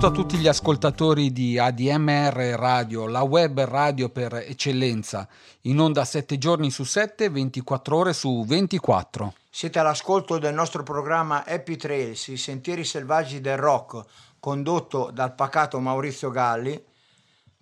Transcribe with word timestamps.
Saluto 0.00 0.20
a 0.20 0.22
tutti 0.24 0.36
gli 0.36 0.46
ascoltatori 0.46 1.32
di 1.32 1.58
ADMR 1.58 2.54
Radio, 2.56 3.08
la 3.08 3.22
web 3.22 3.60
radio 3.62 4.08
per 4.10 4.32
eccellenza, 4.34 5.26
in 5.62 5.80
onda 5.80 6.04
7 6.04 6.38
giorni 6.38 6.70
su 6.70 6.84
7, 6.84 7.28
24 7.28 7.96
ore 7.96 8.12
su 8.12 8.44
24. 8.46 9.34
Siete 9.50 9.78
all'ascolto 9.80 10.38
del 10.38 10.54
nostro 10.54 10.84
programma 10.84 11.44
Happy 11.44 11.74
Trails, 11.74 12.28
i 12.28 12.36
sentieri 12.36 12.84
selvaggi 12.84 13.40
del 13.40 13.56
rock, 13.56 14.04
condotto 14.38 15.10
dal 15.12 15.34
pacato 15.34 15.80
Maurizio 15.80 16.30
Galli, 16.30 16.80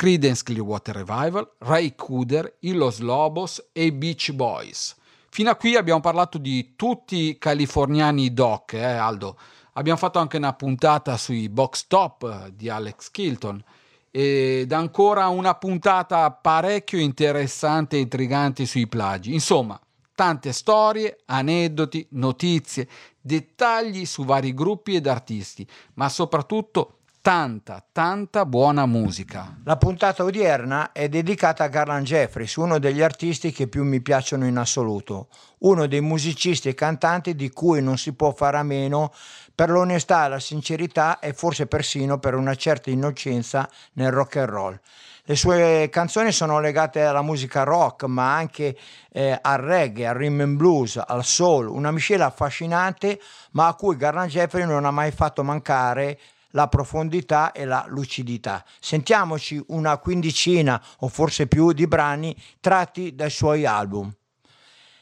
Creedence 0.00 0.42
Clearwater 0.42 0.96
Revival, 0.96 1.56
Ray 1.58 1.94
Cooder, 1.94 2.56
i 2.60 2.72
Los 2.72 3.00
Lobos 3.00 3.68
e 3.70 3.84
i 3.84 3.92
Beach 3.92 4.32
Boys. 4.32 4.96
Fino 5.28 5.50
a 5.50 5.56
qui 5.56 5.76
abbiamo 5.76 6.00
parlato 6.00 6.38
di 6.38 6.72
tutti 6.74 7.16
i 7.16 7.38
californiani 7.38 8.32
doc, 8.32 8.72
eh 8.72 8.82
Aldo? 8.82 9.36
Abbiamo 9.74 9.98
fatto 9.98 10.18
anche 10.18 10.38
una 10.38 10.54
puntata 10.54 11.18
sui 11.18 11.50
box 11.50 11.84
top 11.86 12.48
di 12.48 12.70
Alex 12.70 13.10
Kilton 13.10 13.62
ed 14.10 14.72
ancora 14.72 15.28
una 15.28 15.54
puntata 15.56 16.30
parecchio 16.30 16.98
interessante 16.98 17.96
e 17.96 18.00
intrigante 18.00 18.64
sui 18.64 18.86
plagi. 18.86 19.34
Insomma, 19.34 19.78
tante 20.14 20.54
storie, 20.54 21.18
aneddoti, 21.26 22.06
notizie, 22.12 22.88
dettagli 23.20 24.06
su 24.06 24.24
vari 24.24 24.54
gruppi 24.54 24.94
ed 24.94 25.06
artisti, 25.06 25.68
ma 25.96 26.08
soprattutto 26.08 26.99
tanta, 27.22 27.84
tanta 27.92 28.46
buona 28.46 28.86
musica. 28.86 29.58
La 29.64 29.76
puntata 29.76 30.24
odierna 30.24 30.92
è 30.92 31.08
dedicata 31.08 31.64
a 31.64 31.68
Garland 31.68 32.06
Jeffries, 32.06 32.56
uno 32.56 32.78
degli 32.78 33.02
artisti 33.02 33.52
che 33.52 33.68
più 33.68 33.84
mi 33.84 34.00
piacciono 34.00 34.46
in 34.46 34.56
assoluto, 34.56 35.28
uno 35.58 35.86
dei 35.86 36.00
musicisti 36.00 36.70
e 36.70 36.74
cantanti 36.74 37.34
di 37.34 37.50
cui 37.50 37.82
non 37.82 37.98
si 37.98 38.14
può 38.14 38.32
fare 38.32 38.56
a 38.56 38.62
meno 38.62 39.12
per 39.54 39.68
l'onestà, 39.68 40.28
la 40.28 40.40
sincerità 40.40 41.18
e 41.18 41.34
forse 41.34 41.66
persino 41.66 42.18
per 42.18 42.34
una 42.34 42.54
certa 42.54 42.88
innocenza 42.88 43.68
nel 43.94 44.10
rock 44.10 44.36
and 44.36 44.48
roll. 44.48 44.80
Le 45.24 45.36
sue 45.36 45.88
canzoni 45.92 46.32
sono 46.32 46.58
legate 46.58 47.02
alla 47.02 47.22
musica 47.22 47.62
rock, 47.62 48.04
ma 48.04 48.34
anche 48.34 48.76
eh, 49.12 49.38
al 49.40 49.58
reggae, 49.58 50.06
al 50.06 50.14
rhythm 50.14 50.40
and 50.40 50.56
blues, 50.56 51.00
al 51.06 51.24
soul, 51.24 51.68
una 51.68 51.90
miscela 51.90 52.26
affascinante, 52.26 53.20
ma 53.52 53.66
a 53.66 53.74
cui 53.74 53.96
Garland 53.96 54.30
Jeffrey 54.30 54.64
non 54.64 54.86
ha 54.86 54.90
mai 54.90 55.10
fatto 55.10 55.44
mancare 55.44 56.18
la 56.50 56.68
profondità 56.68 57.52
e 57.52 57.64
la 57.64 57.84
lucidità. 57.88 58.64
Sentiamoci 58.78 59.62
una 59.68 59.98
quindicina 59.98 60.82
o 60.98 61.08
forse 61.08 61.46
più 61.46 61.72
di 61.72 61.86
brani 61.86 62.36
tratti 62.60 63.14
dai 63.14 63.30
suoi 63.30 63.66
album. 63.66 64.12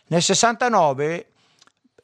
Nel 0.09 0.23
69 0.23 1.27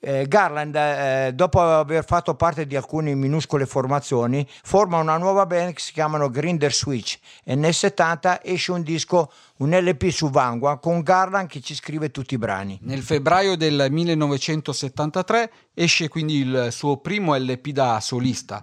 eh, 0.05 0.27
Garland, 0.29 0.75
eh, 0.77 1.33
dopo 1.35 1.61
aver 1.61 2.05
fatto 2.05 2.35
parte 2.35 2.67
di 2.67 2.77
alcune 2.77 3.15
minuscole 3.15 3.65
formazioni, 3.65 4.47
forma 4.63 4.99
una 4.99 5.17
nuova 5.17 5.47
band 5.47 5.73
che 5.73 5.81
si 5.81 5.93
chiamano 5.93 6.29
Grinder 6.29 6.73
Switch 6.73 7.19
e 7.43 7.55
nel 7.55 7.73
70 7.73 8.45
esce 8.45 8.73
un 8.73 8.83
disco, 8.83 9.33
un 9.59 9.71
LP 9.71 10.11
su 10.11 10.29
Vanguard 10.29 10.81
con 10.81 11.01
Garland 11.01 11.49
che 11.49 11.63
ci 11.63 11.75
scrive 11.75 12.11
tutti 12.11 12.35
i 12.35 12.39
brani. 12.39 12.79
Nel 12.83 13.03
febbraio 13.03 13.57
del 13.57 13.87
1973 13.91 15.51
esce 15.73 16.09
quindi 16.09 16.37
il 16.37 16.69
suo 16.71 16.99
primo 16.99 17.35
LP 17.35 17.69
da 17.69 17.99
solista 18.01 18.63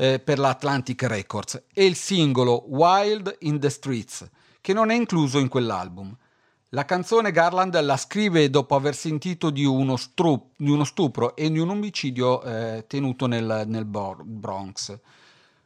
eh, 0.00 0.18
per 0.18 0.38
l'Atlantic 0.38 1.02
Records 1.02 1.64
e 1.74 1.84
il 1.84 1.94
singolo 1.94 2.64
Wild 2.68 3.36
in 3.40 3.60
the 3.60 3.68
Streets, 3.68 4.26
che 4.62 4.72
non 4.72 4.90
è 4.90 4.94
incluso 4.94 5.38
in 5.38 5.48
quell'album. 5.48 6.16
La 6.70 6.86
canzone 6.86 7.32
Garland 7.32 7.78
la 7.82 7.98
scrive 7.98 8.48
dopo 8.48 8.76
aver 8.76 8.94
sentito 8.94 9.50
di 9.50 9.64
uno, 9.64 9.96
stru- 9.96 10.52
di 10.56 10.70
uno 10.70 10.84
stupro 10.84 11.36
e 11.36 11.50
di 11.50 11.58
un 11.58 11.68
omicidio 11.68 12.42
eh, 12.42 12.86
tenuto 12.86 13.26
nel, 13.26 13.64
nel 13.66 13.84
Bronx. 13.84 14.98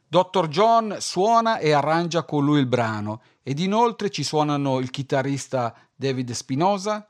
Dr. 0.07 0.47
John 0.49 0.97
suona 0.99 1.59
e 1.59 1.71
arrangia 1.71 2.23
con 2.23 2.43
lui 2.43 2.59
il 2.59 2.67
brano 2.67 3.21
ed 3.41 3.59
inoltre 3.59 4.09
ci 4.09 4.23
suonano 4.23 4.79
il 4.79 4.89
chitarrista 4.89 5.73
David 5.95 6.31
Spinosa, 6.31 7.07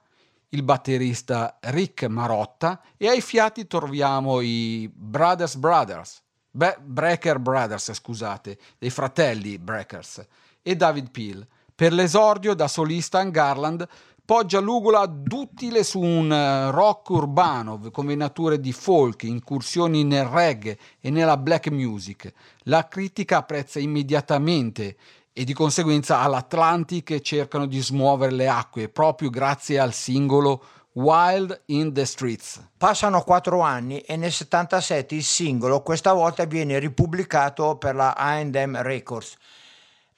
il 0.50 0.62
batterista 0.62 1.58
Rick 1.62 2.04
Marotta 2.04 2.82
e 2.98 3.08
ai 3.08 3.22
fiati 3.22 3.66
troviamo 3.66 4.42
i 4.42 4.90
Brothers 4.94 5.56
Brothers, 5.56 6.24
Beh, 6.56 6.78
Breaker 6.82 7.38
Brothers, 7.38 7.92
scusate, 7.92 8.58
dei 8.78 8.90
fratelli 8.90 9.58
Breakers, 9.58 10.26
e 10.62 10.74
David 10.78 11.12
Peel. 11.12 11.46
Per 11.76 11.92
l'esordio 11.92 12.54
da 12.54 12.70
solista 12.70 13.20
in 13.20 13.30
Garland 13.30 13.86
poggia 14.24 14.62
l'ugola 14.62 15.06
duttile 15.06 15.84
su 15.84 16.00
un 16.00 16.32
eh, 16.32 16.72
rock 16.72 17.10
urbano, 17.10 17.82
combinature 17.92 18.62
di 18.62 18.72
folk, 18.72 19.24
incursioni 19.24 20.06
nel 20.06 20.28
reggae 20.28 20.78
e 21.02 21.10
nella 21.10 21.36
black 21.36 21.70
music. 21.70 22.32
La 22.64 22.88
critica 22.88 23.40
apprezza 23.40 23.80
immediatamente 23.80 24.96
e 25.34 25.44
di 25.44 25.52
conseguenza 25.52 26.22
all'Atlantic 26.22 27.20
cercano 27.20 27.66
di 27.66 27.82
smuovere 27.82 28.32
le 28.32 28.48
acque 28.48 28.88
proprio 28.88 29.30
grazie 29.30 29.78
al 29.78 29.92
singolo 29.92 30.64
Wild 30.98 31.64
in 31.66 31.92
the 31.92 32.06
Streets. 32.06 32.70
Passano 32.78 33.22
quattro 33.24 33.60
anni 33.60 34.00
e 34.00 34.16
nel 34.16 34.32
77 34.32 35.14
il 35.14 35.26
singolo 35.26 35.82
questa 35.82 36.14
volta 36.14 36.46
viene 36.46 36.80
ripubblicato 36.80 37.76
per 37.76 37.96
la 37.96 38.14
A&M 38.14 38.82
Records 38.82 39.36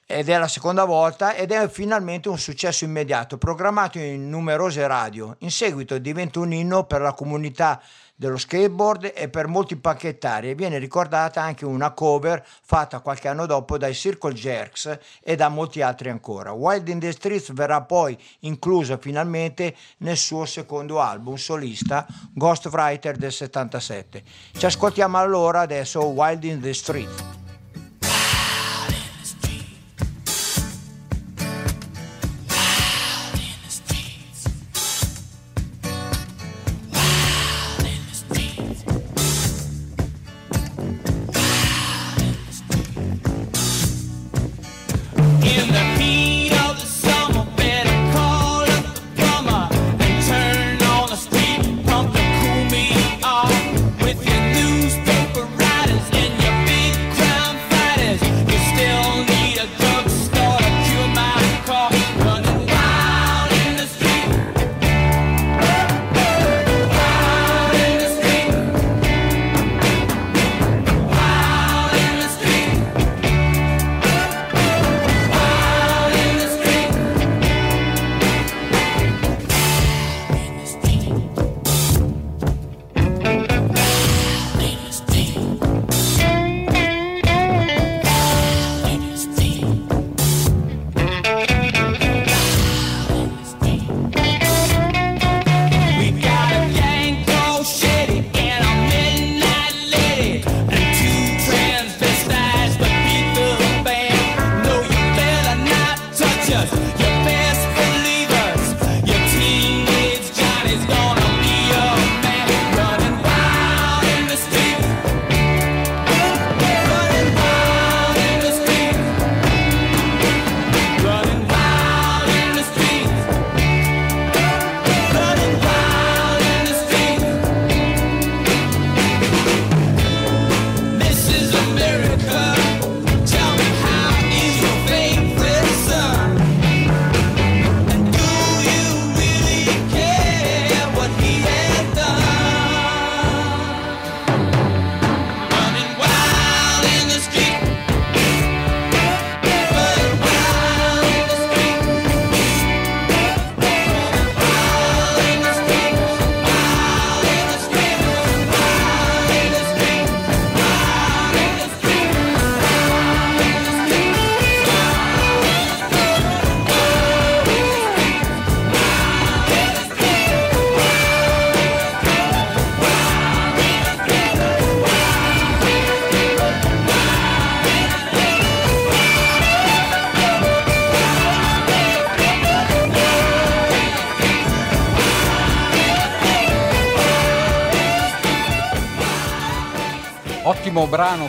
ed 0.09 0.29
è 0.29 0.37
la 0.37 0.47
seconda 0.47 0.85
volta 0.85 1.35
ed 1.35 1.51
è 1.51 1.67
finalmente 1.67 2.29
un 2.29 2.39
successo 2.39 2.85
immediato, 2.85 3.37
programmato 3.37 3.99
in 3.99 4.29
numerose 4.29 4.87
radio. 4.87 5.35
In 5.39 5.51
seguito 5.51 5.97
diventa 5.97 6.39
un 6.39 6.53
inno 6.53 6.85
per 6.85 7.01
la 7.01 7.11
comunità 7.11 7.81
dello 8.15 8.37
skateboard 8.37 9.11
e 9.13 9.27
per 9.27 9.47
molti 9.47 9.75
pacchettari 9.75 10.49
e 10.49 10.55
viene 10.55 10.79
ricordata 10.79 11.41
anche 11.41 11.65
una 11.65 11.91
cover 11.91 12.43
fatta 12.43 13.01
qualche 13.01 13.27
anno 13.27 13.45
dopo 13.45 13.77
dai 13.77 13.93
Circle 13.93 14.33
Jerks 14.33 14.97
e 15.21 15.35
da 15.35 15.49
molti 15.49 15.81
altri 15.81 16.09
ancora. 16.09 16.53
Wild 16.53 16.87
in 16.87 16.99
the 16.99 17.11
Streets 17.11 17.51
verrà 17.51 17.81
poi 17.81 18.17
inclusa 18.39 18.97
finalmente 18.97 19.75
nel 19.97 20.17
suo 20.17 20.45
secondo 20.45 21.01
album 21.01 21.35
solista 21.35 22.07
Ghostwriter 22.33 23.17
del 23.17 23.33
77. 23.33 24.23
Ci 24.57 24.65
ascoltiamo 24.65 25.17
allora 25.17 25.59
adesso 25.59 26.03
Wild 26.05 26.45
in 26.45 26.61
the 26.61 26.73
Streets. 26.73 27.46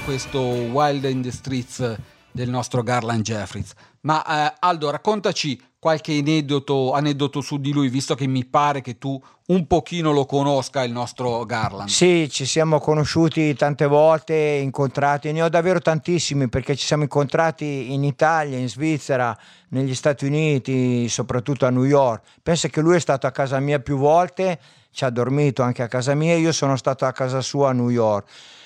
Questo 0.08 0.40
Wild 0.40 1.04
in 1.04 1.20
the 1.20 1.30
Streets 1.30 1.98
del 2.32 2.48
nostro 2.48 2.82
Garland 2.82 3.22
Jeffries. 3.22 3.74
Ma 4.00 4.24
eh, 4.46 4.54
Aldo, 4.60 4.88
raccontaci 4.88 5.60
qualche 5.78 6.16
aneddoto, 6.16 6.94
aneddoto 6.94 7.42
su 7.42 7.58
di 7.58 7.74
lui, 7.74 7.90
visto 7.90 8.14
che 8.14 8.26
mi 8.26 8.46
pare 8.46 8.80
che 8.80 8.96
tu 8.96 9.22
un 9.48 9.66
pochino 9.66 10.10
lo 10.10 10.24
conosca 10.24 10.82
il 10.82 10.92
nostro 10.92 11.44
Garland. 11.44 11.90
Sì, 11.90 12.26
ci 12.30 12.46
siamo 12.46 12.78
conosciuti 12.78 13.52
tante 13.54 13.84
volte, 13.84 14.34
incontrati, 14.34 15.30
ne 15.30 15.42
ho 15.42 15.50
davvero 15.50 15.78
tantissimi 15.78 16.48
perché 16.48 16.74
ci 16.74 16.86
siamo 16.86 17.02
incontrati 17.02 17.92
in 17.92 18.02
Italia, 18.02 18.56
in 18.56 18.70
Svizzera, 18.70 19.36
negli 19.68 19.94
Stati 19.94 20.24
Uniti, 20.24 21.06
soprattutto 21.10 21.66
a 21.66 21.70
New 21.70 21.84
York. 21.84 22.22
Pensa 22.42 22.68
che 22.68 22.80
lui 22.80 22.96
è 22.96 23.00
stato 23.00 23.26
a 23.26 23.30
casa 23.30 23.60
mia 23.60 23.78
più 23.78 23.98
volte, 23.98 24.58
ci 24.90 25.04
ha 25.04 25.10
dormito 25.10 25.62
anche 25.62 25.82
a 25.82 25.86
casa 25.86 26.14
mia, 26.14 26.34
io 26.34 26.52
sono 26.52 26.76
stato 26.76 27.04
a 27.04 27.12
casa 27.12 27.42
sua 27.42 27.68
a 27.68 27.72
New 27.72 27.90
York. 27.90 28.56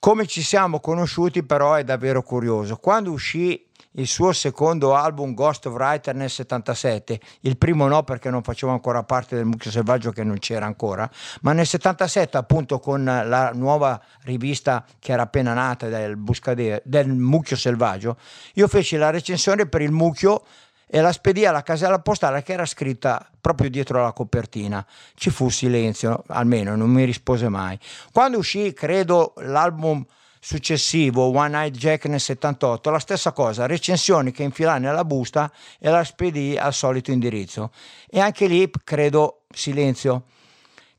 Come 0.00 0.28
ci 0.28 0.42
siamo 0.42 0.78
conosciuti 0.78 1.42
però 1.42 1.74
è 1.74 1.82
davvero 1.82 2.22
curioso. 2.22 2.76
Quando 2.76 3.10
uscì 3.10 3.66
il 3.92 4.06
suo 4.06 4.32
secondo 4.32 4.94
album 4.94 5.34
Ghost 5.34 5.66
of 5.66 5.74
Writer 5.74 6.14
nel 6.14 6.30
77, 6.30 7.18
il 7.40 7.56
primo 7.56 7.88
no 7.88 8.04
perché 8.04 8.30
non 8.30 8.44
facevo 8.44 8.70
ancora 8.70 9.02
parte 9.02 9.34
del 9.34 9.44
Mucchio 9.44 9.72
Selvaggio 9.72 10.12
che 10.12 10.22
non 10.22 10.38
c'era 10.38 10.66
ancora, 10.66 11.10
ma 11.40 11.52
nel 11.52 11.66
77 11.66 12.36
appunto 12.36 12.78
con 12.78 13.02
la 13.02 13.50
nuova 13.52 14.00
rivista 14.22 14.84
che 15.00 15.10
era 15.10 15.22
appena 15.22 15.52
nata 15.52 15.88
del, 15.88 16.16
Buscadere, 16.16 16.80
del 16.84 17.08
Mucchio 17.08 17.56
Selvaggio, 17.56 18.18
io 18.54 18.68
feci 18.68 18.96
la 18.96 19.10
recensione 19.10 19.66
per 19.66 19.82
il 19.82 19.90
Mucchio 19.90 20.44
e 20.88 21.00
la 21.00 21.12
spedì 21.12 21.44
alla 21.44 21.62
casella 21.62 22.00
postale 22.00 22.42
che 22.42 22.54
era 22.54 22.64
scritta 22.64 23.30
proprio 23.40 23.70
dietro 23.70 24.02
la 24.02 24.12
copertina. 24.12 24.84
Ci 25.14 25.30
fu 25.30 25.48
silenzio, 25.50 26.24
almeno 26.28 26.74
non 26.74 26.90
mi 26.90 27.04
rispose 27.04 27.48
mai. 27.48 27.78
Quando 28.12 28.38
uscì, 28.38 28.72
credo, 28.72 29.34
l'album 29.38 30.04
successivo, 30.40 31.24
One 31.36 31.48
Night 31.48 31.76
Jack 31.76 32.06
nel 32.06 32.20
78, 32.20 32.90
la 32.90 32.98
stessa 32.98 33.32
cosa, 33.32 33.66
recensioni 33.66 34.32
che 34.32 34.42
infilai 34.42 34.80
nella 34.80 35.04
busta 35.04 35.52
e 35.78 35.90
la 35.90 36.04
spedì 36.04 36.56
al 36.56 36.72
solito 36.72 37.10
indirizzo. 37.10 37.70
E 38.08 38.20
anche 38.20 38.46
lì, 38.46 38.70
credo, 38.84 39.42
silenzio. 39.50 40.24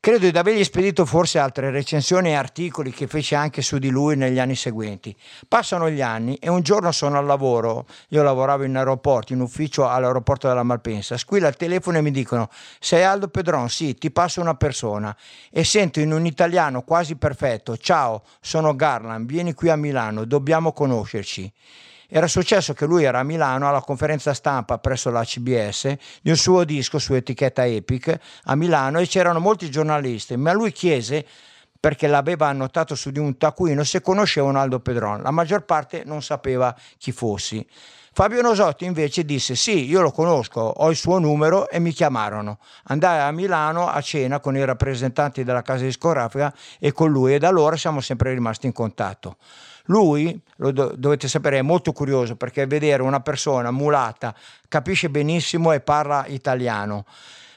Credo 0.02 0.30
di 0.30 0.38
avergli 0.38 0.64
spedito 0.64 1.04
forse 1.04 1.38
altre 1.38 1.70
recensioni 1.70 2.30
e 2.30 2.34
articoli 2.34 2.90
che 2.90 3.06
fece 3.06 3.34
anche 3.34 3.60
su 3.60 3.76
di 3.76 3.90
lui 3.90 4.16
negli 4.16 4.38
anni 4.38 4.54
seguenti. 4.54 5.14
Passano 5.46 5.90
gli 5.90 6.00
anni 6.00 6.36
e 6.36 6.48
un 6.48 6.62
giorno 6.62 6.90
sono 6.90 7.18
al 7.18 7.26
lavoro, 7.26 7.84
io 8.08 8.22
lavoravo 8.22 8.62
in 8.64 8.78
aeroporto, 8.78 9.34
in 9.34 9.40
ufficio 9.40 9.86
all'aeroporto 9.86 10.48
della 10.48 10.62
Malpensa, 10.62 11.18
squilla 11.18 11.48
il 11.48 11.56
telefono 11.56 11.98
e 11.98 12.00
mi 12.00 12.12
dicono 12.12 12.48
sei 12.78 13.04
Aldo 13.04 13.28
Pedron? 13.28 13.68
Sì, 13.68 13.94
ti 13.94 14.10
passo 14.10 14.40
una 14.40 14.54
persona 14.54 15.14
e 15.50 15.64
sento 15.64 16.00
in 16.00 16.12
un 16.12 16.24
italiano 16.24 16.80
quasi 16.80 17.16
perfetto, 17.16 17.76
ciao, 17.76 18.22
sono 18.40 18.74
Garland, 18.74 19.26
vieni 19.26 19.52
qui 19.52 19.68
a 19.68 19.76
Milano, 19.76 20.24
dobbiamo 20.24 20.72
conoscerci. 20.72 21.52
Era 22.12 22.26
successo 22.26 22.74
che 22.74 22.86
lui 22.86 23.04
era 23.04 23.20
a 23.20 23.22
Milano 23.22 23.68
alla 23.68 23.82
conferenza 23.82 24.34
stampa 24.34 24.78
presso 24.78 25.10
la 25.10 25.22
CBS 25.22 25.94
di 26.20 26.30
un 26.30 26.36
suo 26.36 26.64
disco 26.64 26.98
su 26.98 27.14
etichetta 27.14 27.64
Epic 27.64 28.18
a 28.44 28.56
Milano 28.56 28.98
e 28.98 29.06
c'erano 29.06 29.38
molti 29.38 29.70
giornalisti, 29.70 30.36
ma 30.36 30.52
lui 30.52 30.72
chiese 30.72 31.24
perché 31.78 32.08
l'aveva 32.08 32.48
annotato 32.48 32.96
su 32.96 33.10
di 33.10 33.20
un 33.20 33.38
taccuino 33.38 33.84
se 33.84 34.00
conoscevano 34.00 34.58
Aldo 34.58 34.80
Pedron. 34.80 35.22
La 35.22 35.30
maggior 35.30 35.64
parte 35.64 36.02
non 36.04 36.20
sapeva 36.20 36.74
chi 36.98 37.12
fossi. 37.12 37.64
Fabio 38.12 38.42
Nosotti 38.42 38.86
invece 38.86 39.24
disse 39.24 39.54
sì, 39.54 39.88
io 39.88 40.00
lo 40.00 40.10
conosco, 40.10 40.60
ho 40.60 40.90
il 40.90 40.96
suo 40.96 41.20
numero 41.20 41.70
e 41.70 41.78
mi 41.78 41.92
chiamarono. 41.92 42.58
Andai 42.86 43.20
a 43.20 43.30
Milano 43.30 43.86
a 43.86 44.00
cena 44.00 44.40
con 44.40 44.56
i 44.56 44.64
rappresentanti 44.64 45.44
della 45.44 45.62
casa 45.62 45.84
discografica 45.84 46.52
e 46.80 46.90
con 46.90 47.08
lui 47.08 47.34
e 47.34 47.38
da 47.38 47.46
allora 47.46 47.76
siamo 47.76 48.00
sempre 48.00 48.34
rimasti 48.34 48.66
in 48.66 48.72
contatto. 48.72 49.36
Lui, 49.86 50.40
lo 50.56 50.72
do- 50.72 50.94
dovete 50.96 51.28
sapere, 51.28 51.58
è 51.58 51.62
molto 51.62 51.92
curioso 51.92 52.36
perché 52.36 52.66
vedere 52.66 53.02
una 53.02 53.20
persona 53.20 53.70
mulata 53.70 54.34
capisce 54.68 55.10
benissimo 55.10 55.72
e 55.72 55.80
parla 55.80 56.24
italiano. 56.26 57.04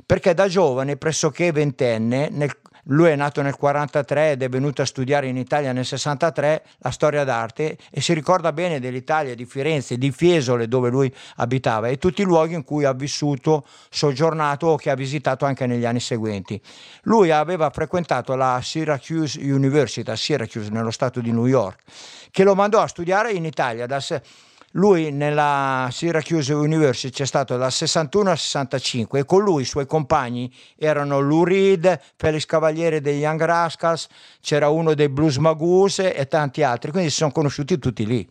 Perché 0.05 0.33
da 0.33 0.47
giovane, 0.47 0.97
pressoché 0.97 1.51
ventenne, 1.51 2.29
nel 2.29 2.57
lui 2.87 3.09
è 3.09 3.15
nato 3.15 3.41
nel 3.41 3.55
43 3.55 4.31
ed 4.31 4.43
è 4.43 4.49
venuto 4.49 4.81
a 4.81 4.85
studiare 4.85 5.27
in 5.27 5.37
Italia 5.37 5.71
nel 5.71 5.85
63 5.85 6.63
la 6.79 6.91
storia 6.91 7.23
d'arte 7.23 7.77
e 7.89 8.01
si 8.01 8.13
ricorda 8.13 8.51
bene 8.51 8.79
dell'Italia, 8.79 9.35
di 9.35 9.45
Firenze, 9.45 9.97
di 9.97 10.11
Fiesole 10.11 10.67
dove 10.67 10.89
lui 10.89 11.13
abitava 11.37 11.87
e 11.87 11.97
tutti 11.97 12.21
i 12.21 12.25
luoghi 12.25 12.55
in 12.55 12.63
cui 12.63 12.83
ha 12.83 12.93
vissuto, 12.93 13.65
soggiornato 13.89 14.67
o 14.67 14.75
che 14.75 14.89
ha 14.89 14.95
visitato 14.95 15.45
anche 15.45 15.65
negli 15.65 15.85
anni 15.85 16.01
seguenti. 16.01 16.59
Lui 17.03 17.31
aveva 17.31 17.69
frequentato 17.69 18.35
la 18.35 18.59
Syracuse 18.61 19.39
University 19.39 20.09
a 20.11 20.15
Syracuse 20.15 20.69
nello 20.69 20.91
stato 20.91 21.21
di 21.21 21.31
New 21.31 21.45
York 21.45 21.81
che 22.33 22.43
lo 22.43 22.55
mandò 22.55 22.81
a 22.81 22.87
studiare 22.87 23.31
in 23.31 23.45
Italia 23.45 23.85
dal 23.85 24.01
lui 24.75 25.11
nella 25.11 25.87
Syracuse 25.91 26.53
University 26.53 27.13
c'è 27.13 27.25
stato 27.25 27.57
dal 27.57 27.71
61 27.71 28.31
al 28.31 28.37
65 28.37 29.19
e 29.19 29.25
con 29.25 29.43
lui 29.43 29.61
i 29.61 29.65
suoi 29.65 29.85
compagni 29.85 30.51
erano 30.77 31.19
Lou 31.19 31.43
Reed, 31.43 31.99
Felix 32.15 32.45
Cavaliere 32.45 33.01
dei 33.01 33.19
Young 33.19 33.43
Rascals, 33.43 34.07
c'era 34.41 34.69
uno 34.69 34.93
dei 34.95 35.09
Blues 35.09 35.37
Magoose 35.37 36.15
e 36.15 36.27
tanti 36.27 36.63
altri, 36.63 36.91
quindi 36.91 37.09
si 37.09 37.17
sono 37.17 37.31
conosciuti 37.31 37.77
tutti 37.77 38.05
lì. 38.05 38.27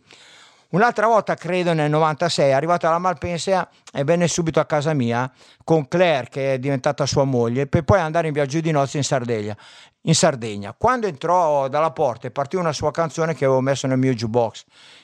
Un'altra 0.73 1.05
volta, 1.05 1.35
credo 1.35 1.71
nel 1.73 1.91
96, 1.91 2.49
è 2.49 2.51
arrivato 2.51 2.87
alla 2.87 2.97
Malpensa 2.97 3.69
e 3.93 4.03
venne 4.03 4.27
subito 4.27 4.59
a 4.59 4.65
casa 4.65 4.93
mia 4.93 5.31
con 5.63 5.87
Claire, 5.87 6.29
che 6.29 6.53
è 6.55 6.57
diventata 6.57 7.05
sua 7.05 7.25
moglie, 7.25 7.67
per 7.67 7.83
poi 7.83 7.99
andare 7.99 8.25
in 8.25 8.33
viaggio 8.33 8.59
di 8.59 8.71
nozze 8.71 8.97
in 8.97 9.03
Sardegna. 9.03 9.55
In 10.01 10.15
Sardegna. 10.15 10.73
Quando 10.75 11.05
entrò 11.05 11.67
dalla 11.67 11.91
porta 11.91 12.25
e 12.25 12.31
partì 12.31 12.55
una 12.55 12.73
sua 12.73 12.89
canzone 12.89 13.35
che 13.35 13.45
avevo 13.45 13.61
messo 13.61 13.85
nel 13.85 13.99
mio 13.99 14.13
jukebox. 14.13 14.63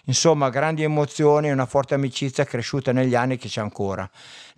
Insomma, 0.09 0.49
grandi 0.49 0.81
emozioni 0.81 1.49
e 1.49 1.51
una 1.51 1.67
forte 1.67 1.93
amicizia 1.93 2.43
cresciuta 2.43 2.91
negli 2.91 3.13
anni 3.13 3.37
che 3.37 3.47
c'è 3.47 3.61
ancora. 3.61 4.09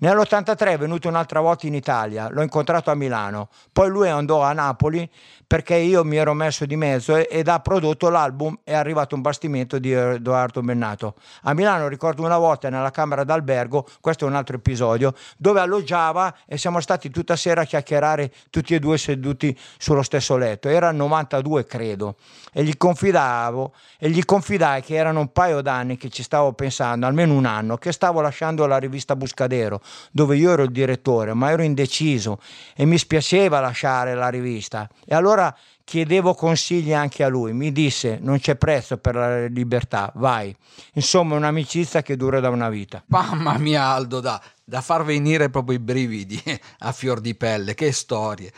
Nell'83 0.04 0.66
è 0.66 0.78
venuto 0.80 1.08
un'altra 1.08 1.42
volta 1.42 1.68
in 1.68 1.76
Italia, 1.76 2.28
l'ho 2.32 2.42
incontrato 2.42 2.90
a 2.90 2.96
Milano, 2.96 3.50
poi 3.72 3.88
lui 3.90 4.10
andò 4.10 4.42
a 4.42 4.52
Napoli 4.52 5.08
perché 5.46 5.76
io 5.76 6.04
mi 6.04 6.16
ero 6.16 6.34
messo 6.34 6.66
di 6.66 6.76
mezzo 6.76 7.18
ed 7.18 7.50
ha 7.50 7.60
prodotto 7.60 8.08
l'album 8.10 8.58
È 8.64 8.74
arrivato 8.74 9.16
un 9.16 9.22
bastimento 9.22 9.80
di 9.80 9.92
Edoardo 9.92 10.62
Bennato. 10.62 11.16
A 11.44 11.54
Milano 11.54 11.90
ricordo 11.90 12.24
una 12.24 12.38
volta 12.38 12.70
nella 12.70 12.90
camera 12.90 13.26
d'albergo, 13.26 13.86
questo 14.00 14.26
è 14.26 14.28
un 14.30 14.36
altro 14.36 14.56
episodio, 14.56 15.14
dove 15.38 15.60
alloggiava 15.60 16.34
e 16.48 16.58
siamo 16.58 16.80
stati 16.80 17.12
tutta 17.12 17.36
sera 17.36 17.62
a 17.62 17.66
chiacchierare 17.66 18.32
tutti 18.50 18.74
e 18.74 18.80
due 18.80 18.98
seduti 18.98 19.56
sullo 19.78 20.04
stesso 20.04 20.36
letto. 20.36 20.68
Era 20.70 20.90
il 20.90 20.96
92 20.96 21.66
credo 21.66 22.16
e 22.54 22.64
gli 22.64 22.76
confidavo 22.76 23.74
e 24.00 24.10
gli 24.10 24.24
confidai 24.24 24.82
che 24.82 24.96
erano 24.96 25.20
un 25.20 25.32
paio 25.32 25.62
d'anni 25.62 25.98
che 25.98 26.10
ci 26.10 26.24
stavo 26.24 26.54
pensando, 26.54 27.06
almeno 27.06 27.34
un 27.34 27.46
anno, 27.46 27.78
che 27.78 27.92
stavo 27.92 28.22
lasciando 28.22 28.66
la 28.66 28.78
rivista 28.78 29.16
Buscadero 29.18 29.82
dove 30.12 30.38
io 30.38 30.52
ero 30.52 30.64
il 30.64 30.72
direttore, 30.72 31.34
ma 31.34 31.50
ero 31.50 31.64
indeciso 31.64 32.40
e 32.76 32.86
mi 32.86 32.98
spiaceva 32.98 33.60
lasciare 33.60 34.16
la 34.16 34.30
rivista. 34.30 34.90
E 35.06 35.16
allora 35.16 35.56
chiedevo 35.84 36.34
consigli 36.34 36.94
anche 36.94 37.24
a 37.24 37.28
lui. 37.28 37.54
Mi 37.54 37.72
disse: 37.72 38.18
Non 38.22 38.40
c'è 38.40 38.56
prezzo 38.56 38.98
per 38.98 39.16
la 39.16 39.46
libertà, 39.48 40.12
vai. 40.16 40.56
Insomma, 40.94 41.36
un'amicizia 41.36 42.02
che 42.02 42.16
dura 42.16 42.40
da 42.40 42.50
una 42.50 42.70
vita. 42.70 43.04
Mamma 43.08 43.58
mia, 43.58 43.86
Aldo, 43.86 44.20
da, 44.20 44.42
da 44.64 44.82
far 44.82 45.04
venire 45.04 45.50
proprio 45.50 45.78
i 45.78 45.80
brividi 45.80 46.42
a 46.80 46.92
fior 46.92 47.20
di 47.20 47.36
pelle, 47.36 47.74
che 47.74 47.92
storie. 47.92 48.52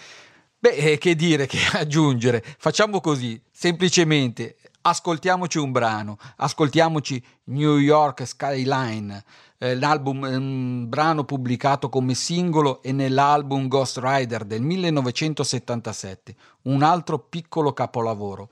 Beh, 0.60 0.75
eh, 0.75 0.98
che 0.98 1.16
dire, 1.16 1.46
che 1.48 1.58
aggiungere. 1.74 2.44
Facciamo 2.58 3.02
così, 3.02 3.42
semplicemente 3.52 4.58
ascoltiamoci 4.86 5.58
un 5.58 5.72
brano, 5.72 6.18
ascoltiamoci 6.38 7.24
New 7.46 7.78
York 7.78 8.28
Skyline 8.28 9.24
eh, 9.63 9.75
l'album, 9.75 10.24
un 10.24 10.89
brano 10.89 11.24
pubblicato 11.24 11.88
come 11.88 12.15
singolo 12.15 12.82
e 12.84 12.91
nell'album 12.91 13.70
Ghost 13.70 13.98
Rider 14.01 14.43
del 14.43 14.62
1977, 14.62 16.36
un 16.63 16.84
altro 16.84 17.17
piccolo 17.17 17.72
capolavoro. 17.72 18.50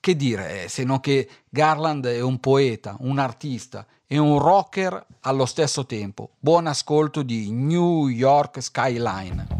Che 0.00 0.16
dire, 0.16 0.64
eh, 0.64 0.68
se 0.68 0.82
non 0.82 0.98
che 0.98 1.28
Garland 1.48 2.06
è 2.06 2.20
un 2.20 2.40
poeta, 2.40 2.96
un 3.00 3.18
artista 3.18 3.86
e 4.06 4.18
un 4.18 4.38
rocker 4.38 5.06
allo 5.20 5.46
stesso 5.46 5.86
tempo. 5.86 6.30
Buon 6.40 6.66
ascolto 6.66 7.22
di 7.22 7.52
New 7.52 8.08
York 8.08 8.60
Skyline. 8.60 9.59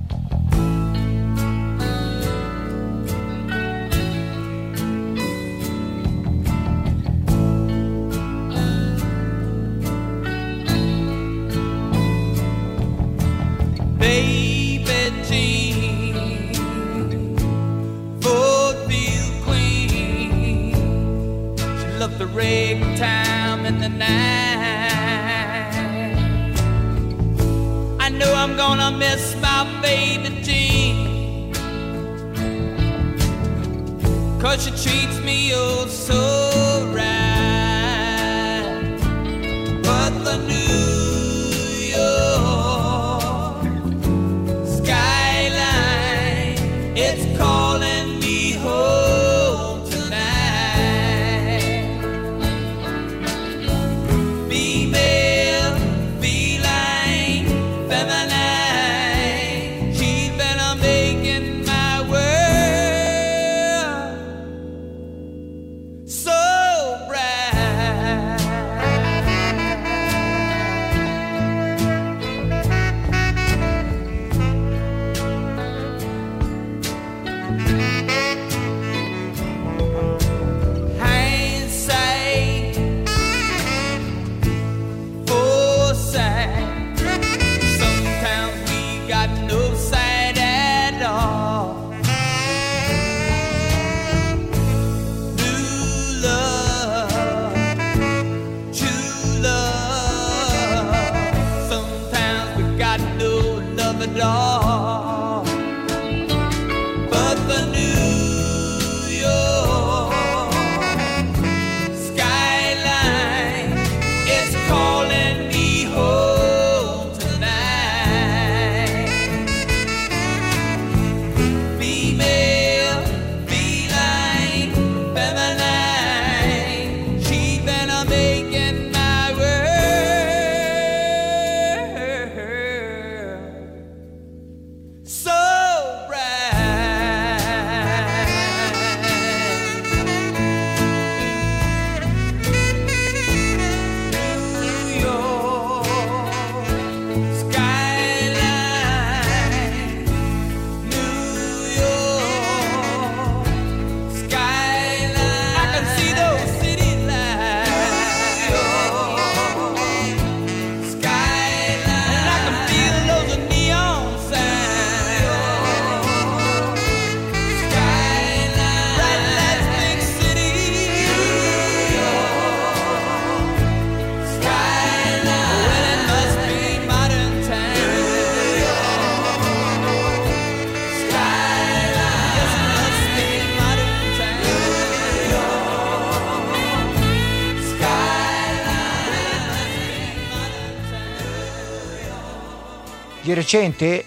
Recente 193.51 194.05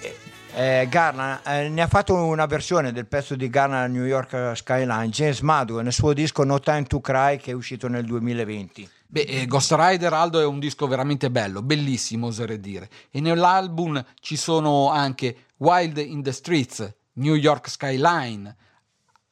eh, 0.53 0.87
Garland 0.89 1.41
eh, 1.45 1.67
ne 1.67 1.81
ha 1.81 1.87
fatto 1.87 2.15
una 2.15 2.45
versione 2.45 2.93
del 2.93 3.07
pezzo 3.07 3.35
di 3.35 3.49
Garland 3.49 3.93
New 3.93 4.05
York 4.05 4.55
Skyline, 4.55 5.09
James 5.09 5.41
Maddow, 5.41 5.81
nel 5.81 5.91
suo 5.91 6.13
disco 6.13 6.45
No 6.45 6.61
Time 6.61 6.83
to 6.83 7.01
Cry 7.01 7.35
che 7.35 7.51
è 7.51 7.53
uscito 7.53 7.89
nel 7.89 8.05
2020. 8.05 8.89
Beh, 9.05 9.21
eh, 9.23 9.45
Ghost 9.45 9.75
Rider 9.77 10.13
Aldo 10.13 10.39
è 10.39 10.45
un 10.45 10.59
disco 10.59 10.87
veramente 10.87 11.29
bello, 11.29 11.61
bellissimo 11.61 12.27
oserei 12.27 12.61
dire. 12.61 12.89
E 13.11 13.19
nell'album 13.19 14.01
ci 14.21 14.37
sono 14.37 14.89
anche 14.89 15.47
Wild 15.57 15.97
in 15.97 16.23
the 16.23 16.31
Streets, 16.31 16.95
New 17.15 17.35
York 17.35 17.67
Skyline, 17.67 18.55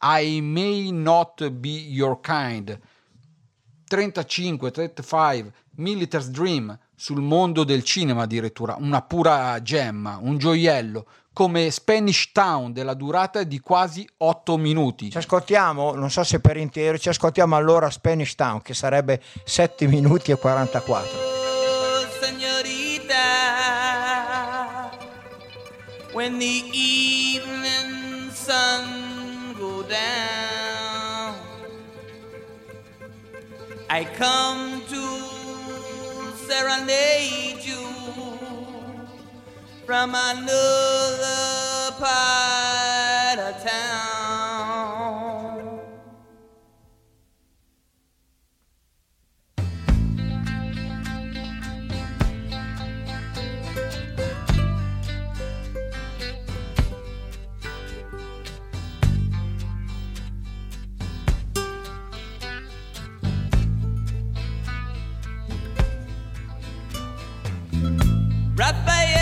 I 0.02 0.42
May 0.42 0.92
Not 0.92 1.50
Be 1.52 1.70
Your 1.70 2.20
Kind, 2.20 2.78
35, 3.88 4.72
35, 4.72 5.54
Military's 5.76 6.28
Dream, 6.28 6.78
sul 7.02 7.20
mondo 7.20 7.64
del 7.64 7.84
cinema 7.84 8.22
addirittura, 8.22 8.76
una 8.78 9.02
pura 9.02 9.60
gemma, 9.64 10.20
un 10.22 10.38
gioiello, 10.38 11.08
come 11.34 11.72
Spanish 11.72 12.32
Town 12.32 12.74
della 12.74 12.94
durata 12.94 13.42
di 13.42 13.60
quasi 13.60 14.08
8 14.18 14.56
minuti. 14.58 15.10
Ci 15.10 15.18
ascoltiamo, 15.18 15.96
non 15.96 16.12
so 16.12 16.24
se 16.24 16.40
per 16.40 16.58
intero, 16.58 17.00
ci 17.00 17.10
ascoltiamo 17.10 17.56
allora 17.56 17.90
Spanish 17.90 18.36
Town 18.36 18.62
che 18.62 18.76
sarebbe 18.76 19.20
7 19.44 19.88
minuti 19.88 20.30
e 20.30 20.38
44. 20.38 21.10
Oh, 21.18 22.06
señorita, 22.22 23.16
when 26.14 26.38
the 26.38 26.64
evening 26.72 28.30
sun 28.32 29.56
go 29.58 29.82
down, 29.82 31.34
I 33.90 34.06
come 34.20 34.84
to 34.88 35.31
serenade 36.52 37.64
you 37.64 37.88
from 39.86 40.14
another 40.14 41.96
part 41.98 42.71
Rabbi 68.62 69.21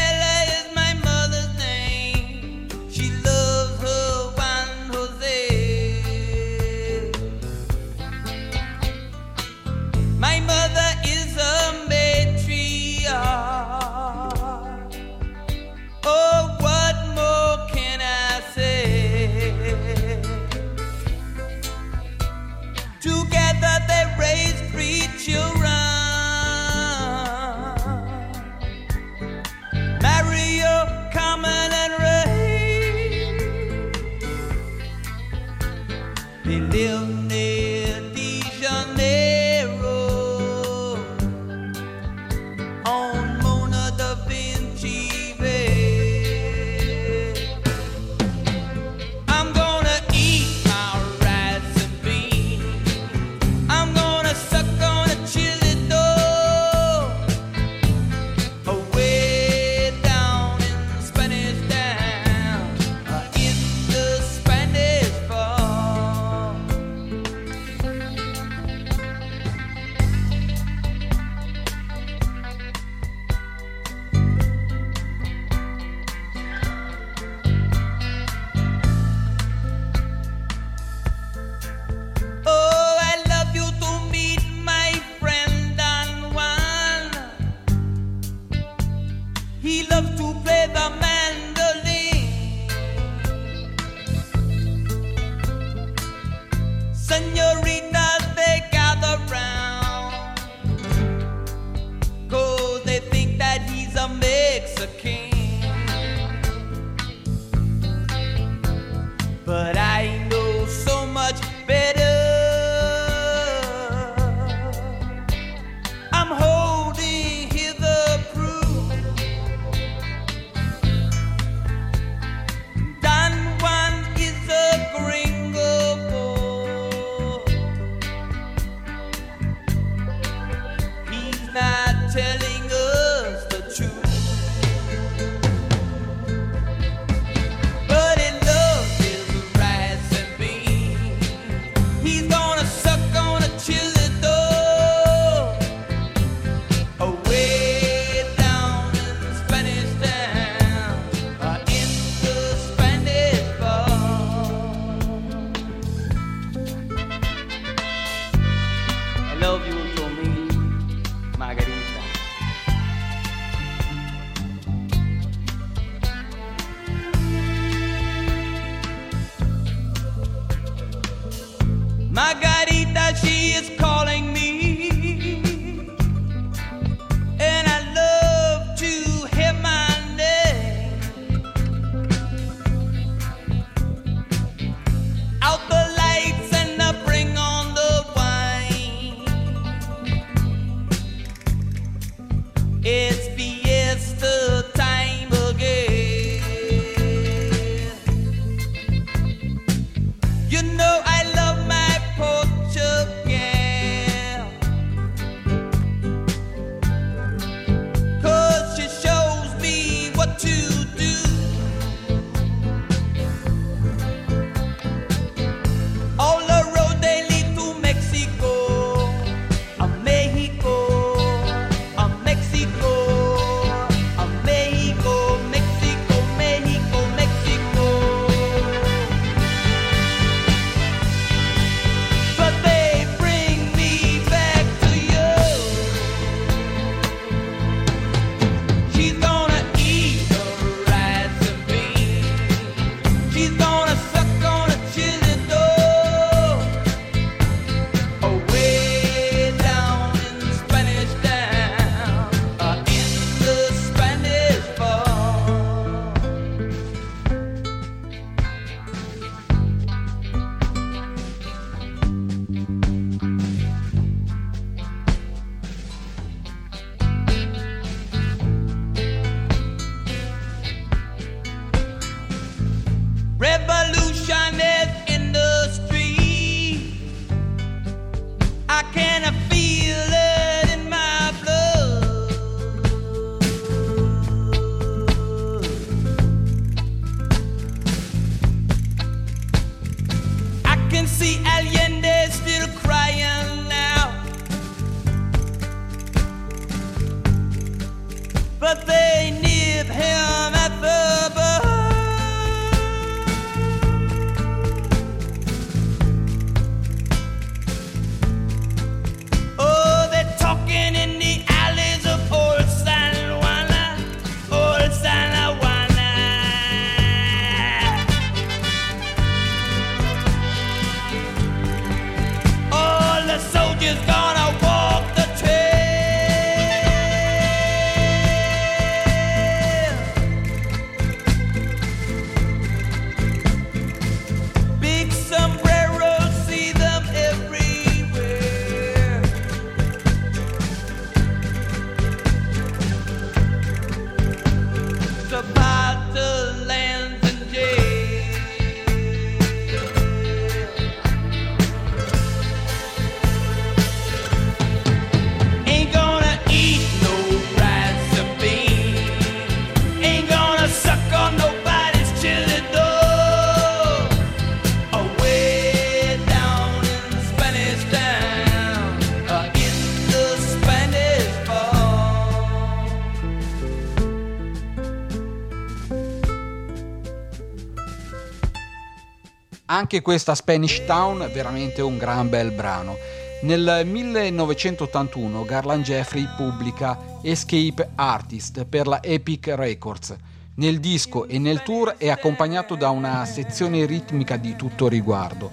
anche 379.79 380.01
questa 380.01 380.35
Spanish 380.35 380.83
Town 380.85 381.21
è 381.21 381.29
veramente 381.29 381.81
un 381.81 381.97
gran 381.97 382.27
bel 382.27 382.51
brano. 382.51 382.97
Nel 383.43 383.83
1981 383.85 385.45
Garland 385.45 385.85
Jeffrey 385.85 386.27
pubblica 386.35 386.99
Escape 387.21 387.91
Artist 387.95 388.65
per 388.65 388.87
la 388.87 389.01
Epic 389.01 389.47
Records. 389.55 390.13
Nel 390.55 390.81
disco 390.81 391.27
e 391.27 391.39
nel 391.39 391.63
tour 391.63 391.95
è 391.95 392.09
accompagnato 392.09 392.75
da 392.75 392.89
una 392.89 393.23
sezione 393.23 393.85
ritmica 393.85 394.35
di 394.35 394.57
tutto 394.57 394.89
riguardo. 394.89 395.49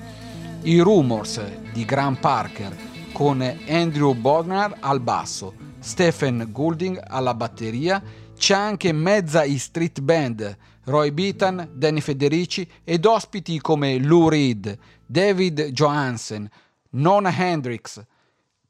I 0.63 0.81
Rumors 0.81 1.41
di 1.73 1.85
Graham 1.85 2.17
Parker 2.17 2.77
con 3.13 3.41
Andrew 3.69 4.13
Bodnar 4.15 4.79
al 4.81 4.99
basso, 4.99 5.55
Stephen 5.79 6.49
Goulding 6.51 7.01
alla 7.07 7.33
batteria 7.33 8.03
c'è 8.37 8.55
anche 8.55 8.93
mezza 8.93 9.45
i 9.45 9.59
street 9.59 10.01
band, 10.01 10.57
Roy 10.85 11.11
Beaton, 11.11 11.71
Danny 11.73 12.01
Federici 12.01 12.69
ed 12.85 13.05
ospiti 13.05 13.61
come 13.61 13.99
Lou 13.99 14.29
Reed, 14.29 14.79
David 15.05 15.71
Johansen, 15.71 16.49
Nona 16.91 17.35
Hendrix, 17.37 18.03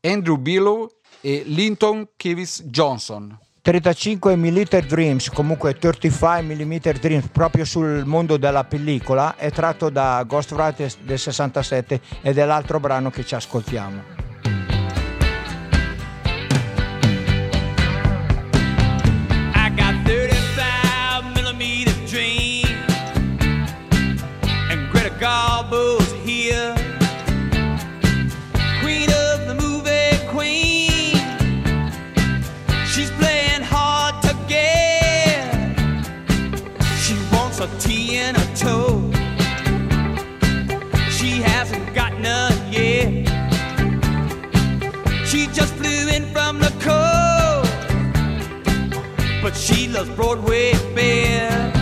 Andrew 0.00 0.36
Billow 0.36 0.90
e 1.20 1.42
Linton 1.46 2.08
Kivis 2.16 2.62
Johnson. 2.64 3.38
35 3.60 4.36
mm 4.36 4.62
Dreams, 4.86 5.28
comunque 5.30 5.76
35 5.76 6.42
mm 6.42 6.76
Dreams, 7.00 7.26
proprio 7.32 7.64
sul 7.64 8.04
mondo 8.04 8.36
della 8.36 8.62
pellicola, 8.62 9.34
è 9.34 9.50
tratto 9.50 9.90
da 9.90 10.22
Ghost 10.24 10.54
Ghostwriter 10.54 10.92
del 11.04 11.18
67 11.18 12.00
ed 12.22 12.38
è 12.38 12.44
l'altro 12.44 12.78
brano 12.78 13.10
che 13.10 13.24
ci 13.24 13.34
ascoltiamo. 13.34 14.25
Broadway 50.04 50.74
fair. 50.94 51.75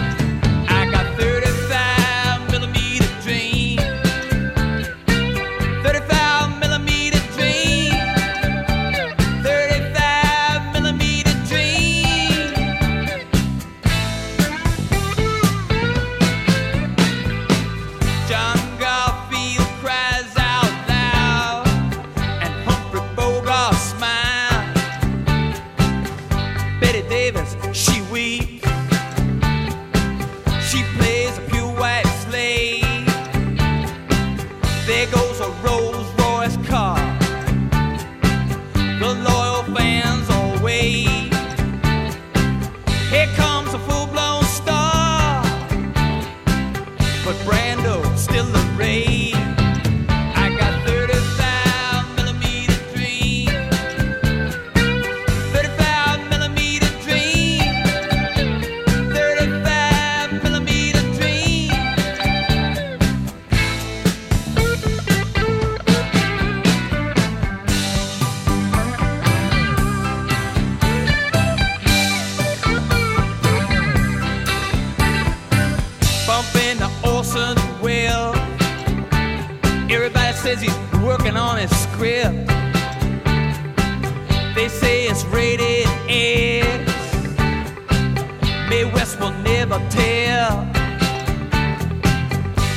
Hotel. 89.75 90.71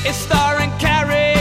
It's 0.03 0.17
starring 0.17 0.71
Carrie. 0.79 1.36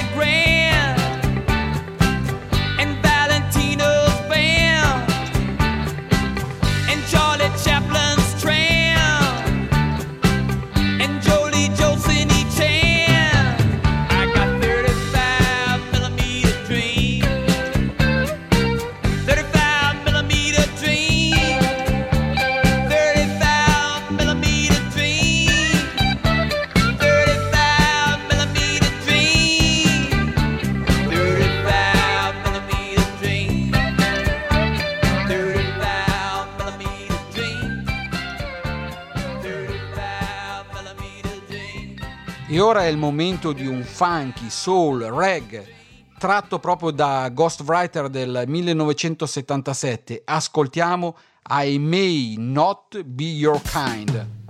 ora 42.67 42.83
è 42.83 42.89
il 42.89 42.97
momento 42.97 43.53
di 43.53 43.65
un 43.65 43.85
funky, 43.85 44.51
soul, 44.51 45.03
reggae 45.03 45.75
tratto 46.19 46.59
proprio 46.59 46.91
da 46.91 47.29
Ghostwriter 47.29 48.09
del 48.09 48.43
1977. 48.47 50.23
Ascoltiamo 50.25 51.17
I 51.49 51.79
May 51.79 52.35
Not 52.39 53.03
Be 53.05 53.25
Your 53.25 53.61
Kind. 53.63 54.46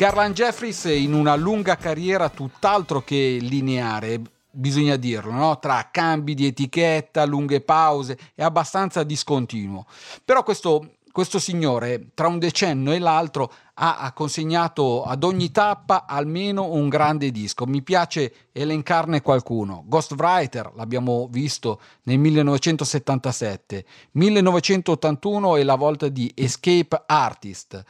Garland 0.00 0.34
Jeffries 0.34 0.84
in 0.84 1.12
una 1.12 1.36
lunga 1.36 1.76
carriera 1.76 2.30
tutt'altro 2.30 3.02
che 3.02 3.36
lineare, 3.38 4.18
bisogna 4.50 4.96
dirlo, 4.96 5.30
no? 5.30 5.58
tra 5.58 5.90
cambi 5.90 6.32
di 6.32 6.46
etichetta, 6.46 7.26
lunghe 7.26 7.60
pause, 7.60 8.18
è 8.34 8.42
abbastanza 8.42 9.02
discontinuo. 9.02 9.84
Però 10.24 10.42
questo, 10.42 10.92
questo 11.12 11.38
signore, 11.38 12.12
tra 12.14 12.28
un 12.28 12.38
decennio 12.38 12.92
e 12.92 12.98
l'altro, 12.98 13.52
ha 13.74 14.10
consegnato 14.14 15.04
ad 15.04 15.22
ogni 15.22 15.50
tappa 15.50 16.06
almeno 16.06 16.72
un 16.72 16.88
grande 16.88 17.30
disco. 17.30 17.66
Mi 17.66 17.82
piace 17.82 18.48
elencarne 18.52 19.20
qualcuno. 19.20 19.84
Ghostwriter, 19.86 20.72
l'abbiamo 20.76 21.28
visto 21.30 21.78
nel 22.04 22.18
1977, 22.18 23.84
1981 24.12 25.56
è 25.56 25.62
la 25.62 25.74
volta 25.74 26.08
di 26.08 26.32
Escape 26.34 27.02
Artist. 27.04 27.84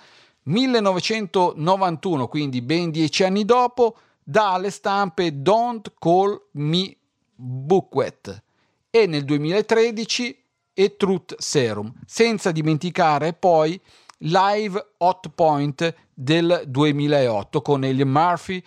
1991, 0.50 2.26
quindi 2.26 2.60
ben 2.60 2.90
dieci 2.90 3.22
anni 3.22 3.44
dopo, 3.44 3.96
dà 4.22 4.54
alle 4.54 4.70
stampe 4.70 5.40
Don't 5.40 5.92
Call 5.96 6.40
Me 6.52 6.96
Bookwet 7.34 8.42
e 8.90 9.06
nel 9.06 9.24
2013 9.24 10.44
e 10.74 10.96
Truth 10.96 11.36
Serum, 11.38 11.92
senza 12.04 12.50
dimenticare 12.50 13.32
poi 13.32 13.80
Live 14.18 14.94
Hot 14.98 15.28
Point 15.28 15.94
del 16.12 16.64
2008 16.66 17.62
con 17.62 17.84
Ellie 17.84 18.04
Murphy, 18.04 18.62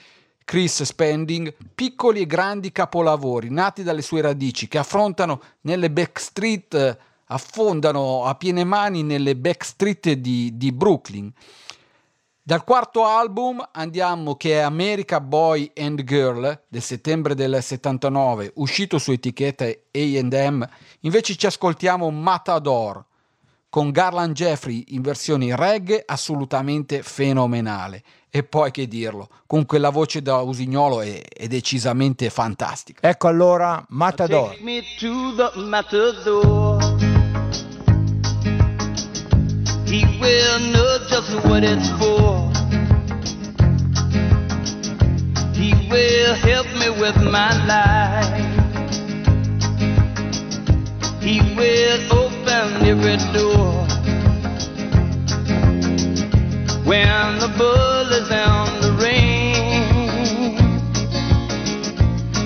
Chris 0.46 0.84
Spending, 0.84 1.54
piccoli 1.76 2.22
e 2.22 2.26
grandi 2.26 2.72
capolavori 2.72 3.50
nati 3.50 3.84
dalle 3.84 4.02
sue 4.02 4.22
radici 4.22 4.70
che 4.70 4.78
affrontano 4.78 5.42
nelle 5.62 5.92
backstreet, 5.92 6.74
eh, 6.74 6.98
affondano 7.26 8.24
a 8.24 8.36
piene 8.36 8.64
mani 8.64 9.04
nelle 9.04 9.36
backstreet 9.36 10.12
di, 10.14 10.56
di 10.56 10.72
Brooklyn. 10.72 11.32
Dal 12.46 12.66
quarto 12.66 13.06
album 13.06 13.66
andiamo 13.72 14.36
che 14.36 14.56
è 14.56 14.60
America 14.60 15.22
Boy 15.22 15.72
and 15.78 16.04
Girl 16.04 16.64
del 16.68 16.82
settembre 16.82 17.36
del 17.36 17.64
79, 17.64 18.52
uscito 18.56 18.98
su 18.98 19.12
etichetta 19.12 19.64
AM, 19.64 20.68
invece 21.00 21.38
ci 21.38 21.46
ascoltiamo 21.46 22.10
Matador 22.10 23.02
con 23.70 23.92
Garland 23.92 24.36
Jeffrey 24.36 24.84
in 24.90 25.02
versione 25.02 25.56
reggae 25.56 26.04
assolutamente 26.06 27.02
fenomenale. 27.02 28.04
E 28.30 28.44
poi 28.44 28.72
che 28.72 28.90
dirlo, 28.90 29.30
con 29.48 29.66
quella 29.66 29.90
voce 29.90 30.22
da 30.22 30.42
usignolo 30.42 31.00
è, 31.00 31.22
è 31.22 31.48
decisamente 31.48 32.30
fantastica. 32.30 33.08
Ecco 33.08 33.30
allora 33.30 33.86
Matador. 33.88 34.50
Take 34.50 34.64
me 34.64 34.82
to 35.00 35.34
the 35.38 35.60
matador. 35.62 37.23
He 39.94 40.04
will 40.20 40.60
know 40.74 40.98
just 41.08 41.32
what 41.46 41.64
it's 41.64 41.88
for. 42.00 42.50
He 45.54 45.70
will 45.88 46.34
help 46.34 46.66
me 46.82 46.90
with 47.00 47.16
my 47.22 47.54
life. 47.68 48.42
He 51.22 51.42
will 51.56 52.12
open 52.12 52.84
every 52.84 53.18
door. 53.38 53.86
When 56.90 57.38
the 57.38 57.54
bull 57.56 58.12
is 58.20 58.32
on 58.32 58.82
the 58.82 58.94
rain, 59.00 60.58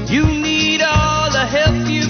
you 0.10 0.26
need 0.26 0.82
all 0.82 1.32
the 1.32 1.46
help 1.46 1.88
you 1.88 2.07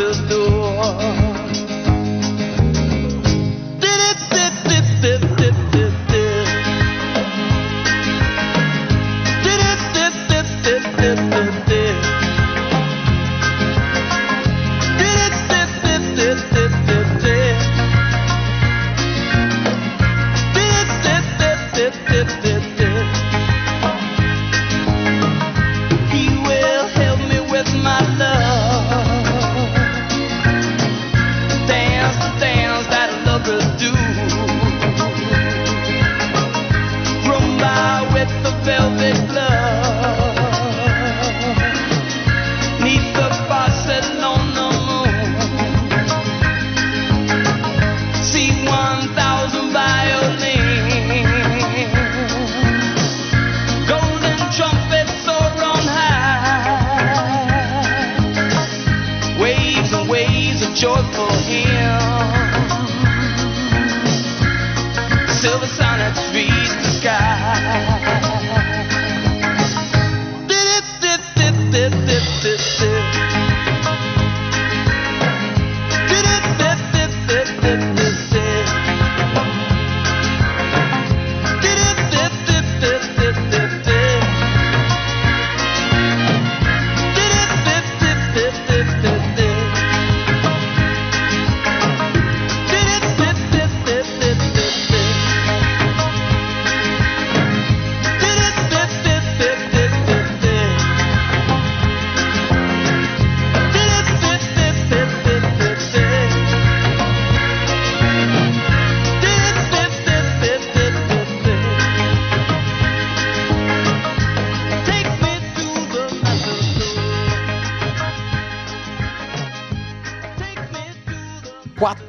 the 0.00 0.39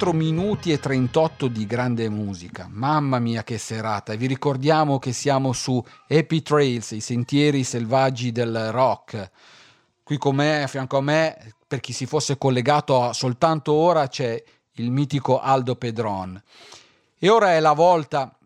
4 0.02 0.18
minuti 0.18 0.72
e 0.72 0.80
38 0.80 1.46
di 1.46 1.64
grande 1.64 2.08
musica. 2.08 2.66
Mamma 2.68 3.20
mia 3.20 3.44
che 3.44 3.56
serata. 3.56 4.16
Vi 4.16 4.26
ricordiamo 4.26 4.98
che 4.98 5.12
siamo 5.12 5.52
su 5.52 5.80
Happy 6.08 6.42
Trails, 6.42 6.90
i 6.90 7.00
sentieri 7.00 7.62
selvaggi 7.62 8.32
del 8.32 8.72
rock. 8.72 9.30
Qui 10.02 10.18
con 10.18 10.34
me, 10.34 10.64
a 10.64 10.66
fianco 10.66 10.96
a 10.96 11.02
me, 11.02 11.54
per 11.68 11.78
chi 11.78 11.92
si 11.92 12.06
fosse 12.06 12.36
collegato 12.36 13.12
soltanto 13.12 13.74
ora, 13.74 14.08
c'è 14.08 14.42
il 14.72 14.90
mitico 14.90 15.38
Aldo 15.38 15.76
Pedron. 15.76 16.42
E 17.16 17.28
ora 17.28 17.52
è 17.52 17.60
la 17.60 17.72
volta 17.72 18.36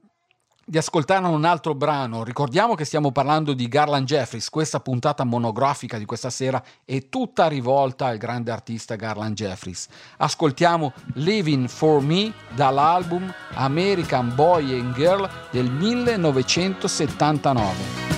di 0.68 0.78
ascoltare 0.78 1.24
un 1.26 1.44
altro 1.44 1.76
brano. 1.76 2.24
Ricordiamo 2.24 2.74
che 2.74 2.84
stiamo 2.84 3.12
parlando 3.12 3.52
di 3.52 3.68
Garland 3.68 4.04
Jeffries, 4.04 4.50
questa 4.50 4.80
puntata 4.80 5.22
monografica 5.22 5.96
di 5.96 6.04
questa 6.04 6.28
sera 6.28 6.60
è 6.84 7.08
tutta 7.08 7.46
rivolta 7.46 8.06
al 8.06 8.18
grande 8.18 8.50
artista 8.50 8.96
Garland 8.96 9.36
Jeffries. 9.36 9.86
Ascoltiamo 10.16 10.92
Living 11.14 11.68
for 11.68 12.02
Me 12.02 12.32
dall'album 12.54 13.32
American 13.54 14.34
Boy 14.34 14.76
and 14.76 14.92
Girl 14.94 15.30
del 15.52 15.70
1979. 15.70 18.15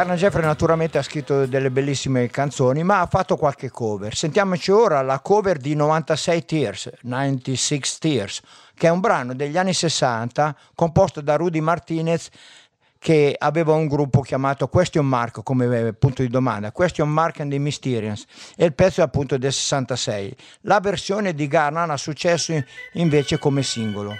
Carna 0.00 0.16
Jeffrey 0.16 0.42
naturalmente 0.42 0.96
ha 0.96 1.02
scritto 1.02 1.44
delle 1.44 1.70
bellissime 1.70 2.28
canzoni, 2.28 2.82
ma 2.82 3.00
ha 3.02 3.06
fatto 3.06 3.36
qualche 3.36 3.68
cover. 3.68 4.14
Sentiamoci 4.14 4.70
ora 4.70 5.02
la 5.02 5.20
cover 5.20 5.58
di 5.58 5.74
96 5.74 6.44
Tears, 6.46 6.90
96 7.02 7.82
Tears, 7.98 8.40
che 8.74 8.86
è 8.86 8.90
un 8.90 9.00
brano 9.00 9.34
degli 9.34 9.58
anni 9.58 9.74
60 9.74 10.56
composto 10.74 11.20
da 11.20 11.36
Rudy 11.36 11.60
Martinez 11.60 12.30
che 12.98 13.36
aveva 13.38 13.74
un 13.74 13.88
gruppo 13.88 14.22
chiamato 14.22 14.68
Question 14.68 15.04
Mark 15.04 15.42
come 15.42 15.88
eh, 15.88 15.92
punto 15.92 16.22
di 16.22 16.28
domanda, 16.28 16.72
Question 16.72 17.10
Mark 17.10 17.40
and 17.40 17.50
the 17.50 17.58
Mysterians, 17.58 18.24
e 18.56 18.64
il 18.64 18.72
pezzo 18.72 19.02
è 19.02 19.04
appunto 19.04 19.36
del 19.36 19.52
66. 19.52 20.34
La 20.62 20.80
versione 20.80 21.34
di 21.34 21.46
Garnan 21.46 21.90
ha 21.90 21.98
successo 21.98 22.54
invece 22.94 23.36
come 23.36 23.62
singolo. 23.62 24.16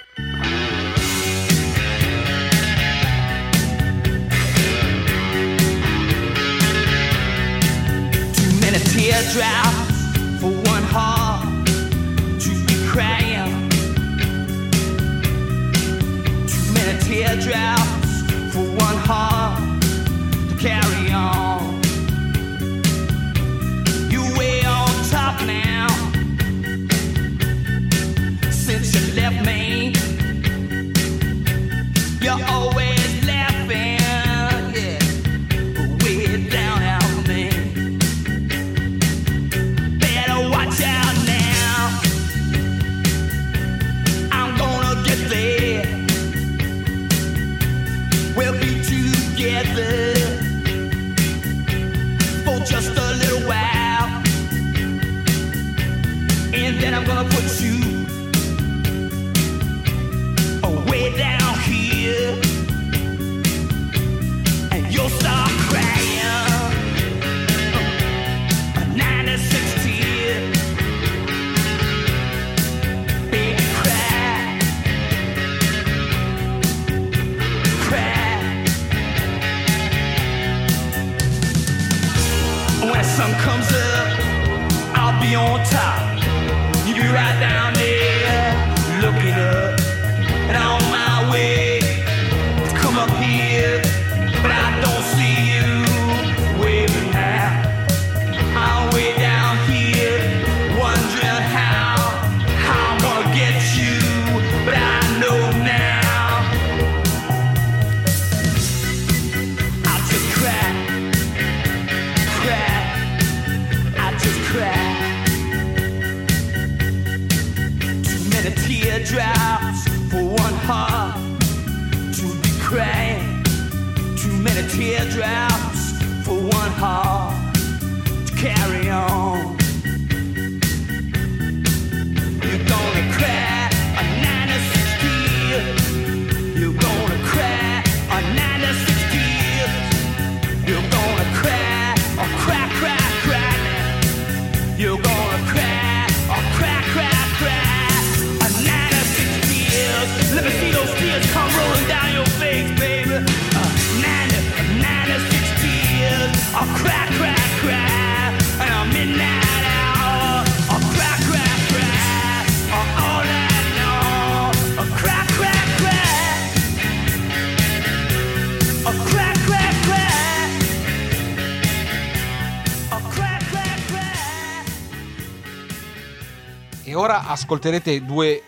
ascolterete 177.29 178.05
due, 178.05 178.43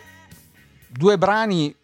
due 0.89 1.19
brani 1.19 1.75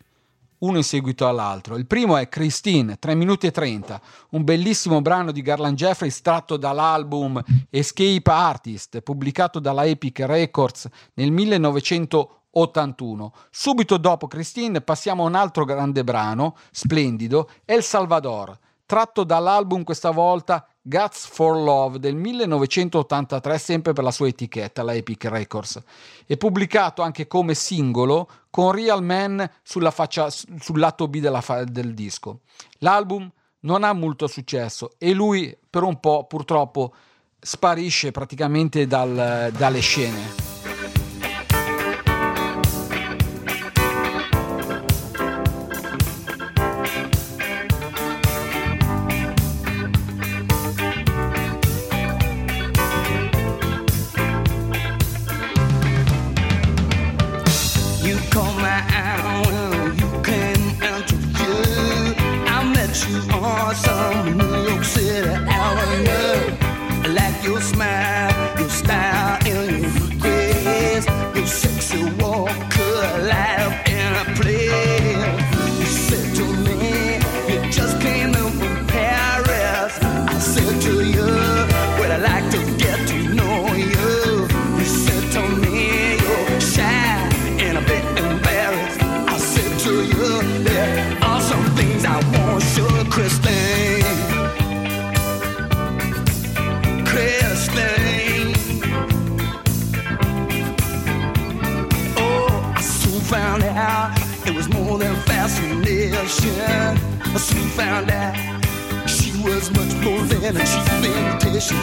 uno 0.59 0.77
in 0.77 0.85
seguito 0.85 1.29
all'altro. 1.29 1.77
Il 1.77 1.87
primo 1.87 2.17
è 2.17 2.29
Christine, 2.29 2.99
3 2.99 3.15
minuti 3.15 3.47
e 3.47 3.51
30, 3.51 4.01
un 4.31 4.45
bellissimo 4.45 5.01
brano 5.01 5.31
di 5.31 5.43
Garland 5.43 5.77
Jeffries 5.77 6.21
tratto 6.21 6.57
dall'album 6.57 7.43
Escape 7.71 8.31
Artist, 8.31 9.01
pubblicato 9.01 9.61
dalla 9.61 9.85
Epic 9.85 10.21
Records 10.21 10.89
nel 11.15 11.31
1981. 11.31 13.33
Subito 13.51 13.97
dopo 13.99 14.27
Christine 14.27 14.81
passiamo 14.81 15.25
a 15.25 15.27
un 15.27 15.35
altro 15.35 15.65
grande 15.65 16.03
brano, 16.03 16.57
splendido, 16.73 17.51
El 17.65 17.83
Salvador, 17.83 18.59
tratto 18.85 19.23
dall'album 19.23 19.85
questa 19.85 20.11
volta 20.11 20.67
Guts 20.89 21.27
for 21.27 21.55
Love 21.55 21.99
del 21.99 22.15
1983 22.15 23.59
sempre 23.59 23.93
per 23.93 24.03
la 24.03 24.11
sua 24.11 24.29
etichetta, 24.29 24.83
la 24.83 24.95
Epic 24.95 25.27
Records, 25.27 25.83
e 26.25 26.39
pubblicato 26.39 27.03
anche 27.03 27.27
come 27.27 27.53
singolo 27.53 28.27
con 28.49 28.73
Real 28.73 29.05
Man 29.05 29.47
sulla 29.63 29.91
faccia, 29.91 30.31
sul 30.31 30.79
lato 30.79 31.07
B 31.07 31.41
fa- 31.41 31.65
del 31.65 31.93
disco. 31.93 32.41
L'album 32.79 33.31
non 33.61 33.85
ha 33.85 33.93
molto 33.93 34.27
successo 34.27 34.93
e 34.97 35.13
lui 35.13 35.55
per 35.69 35.83
un 35.83 36.01
po' 36.01 36.25
purtroppo 36.25 36.95
sparisce 37.39 38.11
praticamente 38.11 38.87
dal, 38.87 39.53
dalle 39.55 39.81
scene. 39.81 40.58
and 110.49 110.57
a 110.57 110.65
cheap 110.65 111.05
invitation. 111.05 111.77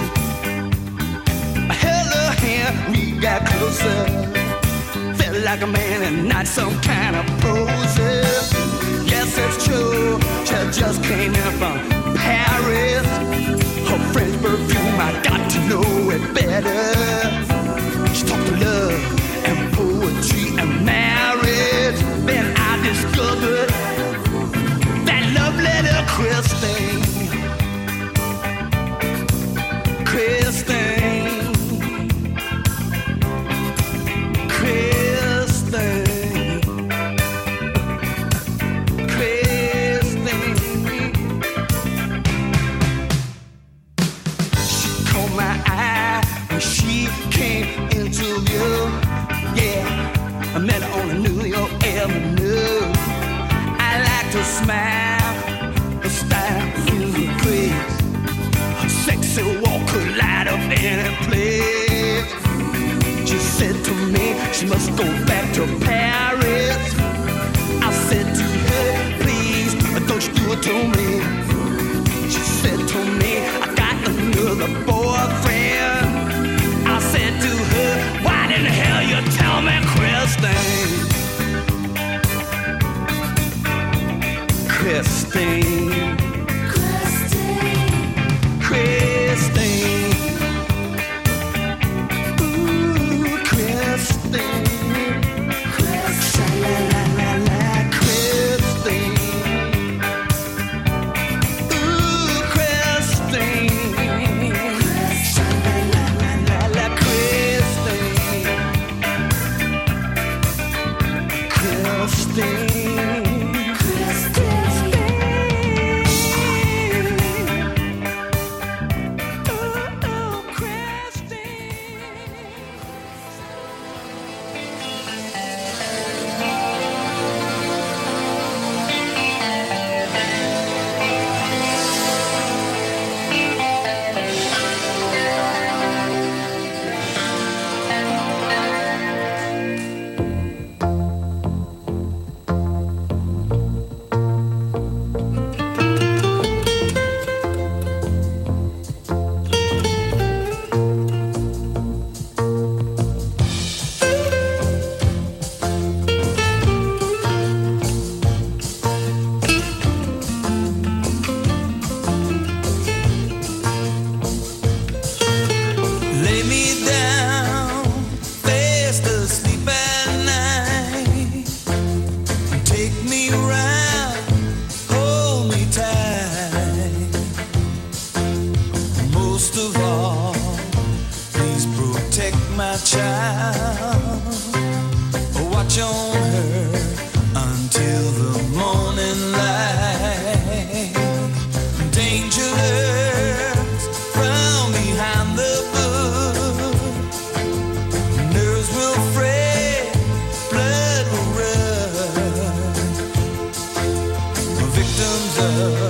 I 1.70 1.74
held 1.74 2.08
her 2.18 2.32
hand, 2.42 2.92
we 2.92 3.12
got 3.20 3.46
closer. 3.46 4.06
Felt 5.14 5.44
like 5.44 5.62
a 5.62 5.68
man 5.68 6.02
and 6.02 6.28
not 6.28 6.48
some 6.48 6.74
kind 6.82 7.16
of 7.16 7.26
poser. 7.42 8.24
Yes, 9.06 9.38
it's 9.38 9.66
true, 9.66 10.20
she 10.48 10.80
just 10.80 11.04
came 11.04 11.34
in 11.36 11.52
from 11.60 11.78
Paris. 12.16 13.06
Her 13.88 14.00
French 14.12 14.36
perfume, 14.42 15.00
I 15.00 15.22
got 15.24 15.52
to 15.52 15.60
know 15.70 16.10
it 16.10 16.34
better. 16.34 17.35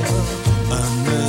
miracle. 0.05 1.24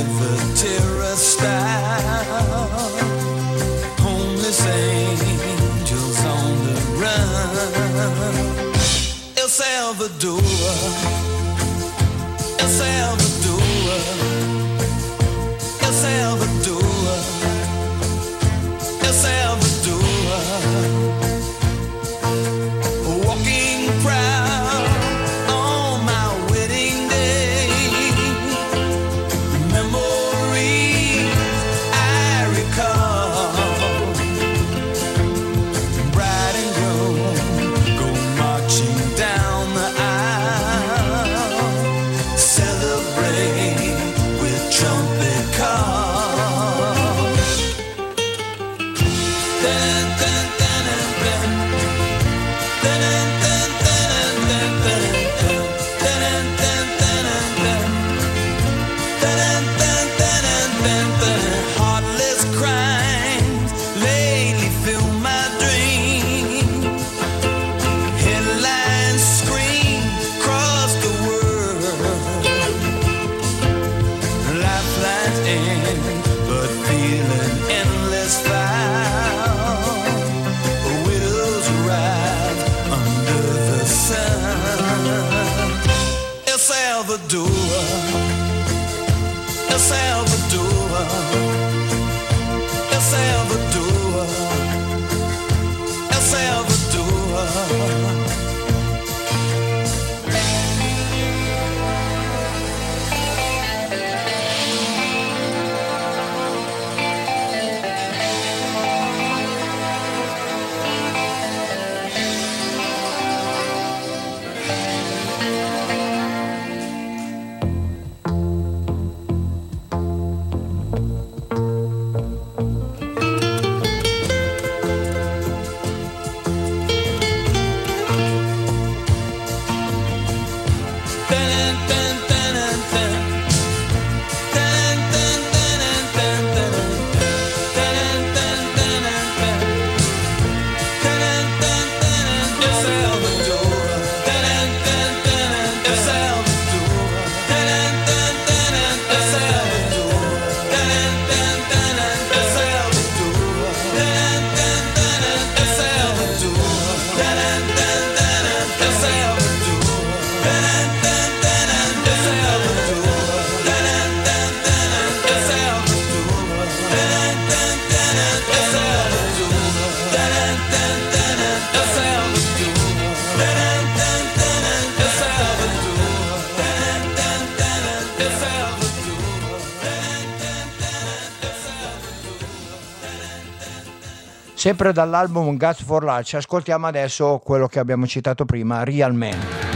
Sempre 184.57 184.91
dall'album 184.91 185.55
Guts 185.55 185.83
for 185.83 186.03
Life 186.03 186.35
ascoltiamo 186.35 186.87
adesso 186.87 187.39
quello 187.43 187.67
che 187.67 187.77
abbiamo 187.77 188.07
citato 188.07 188.43
prima, 188.43 188.83
Real 188.83 189.13
Man. 189.13 189.66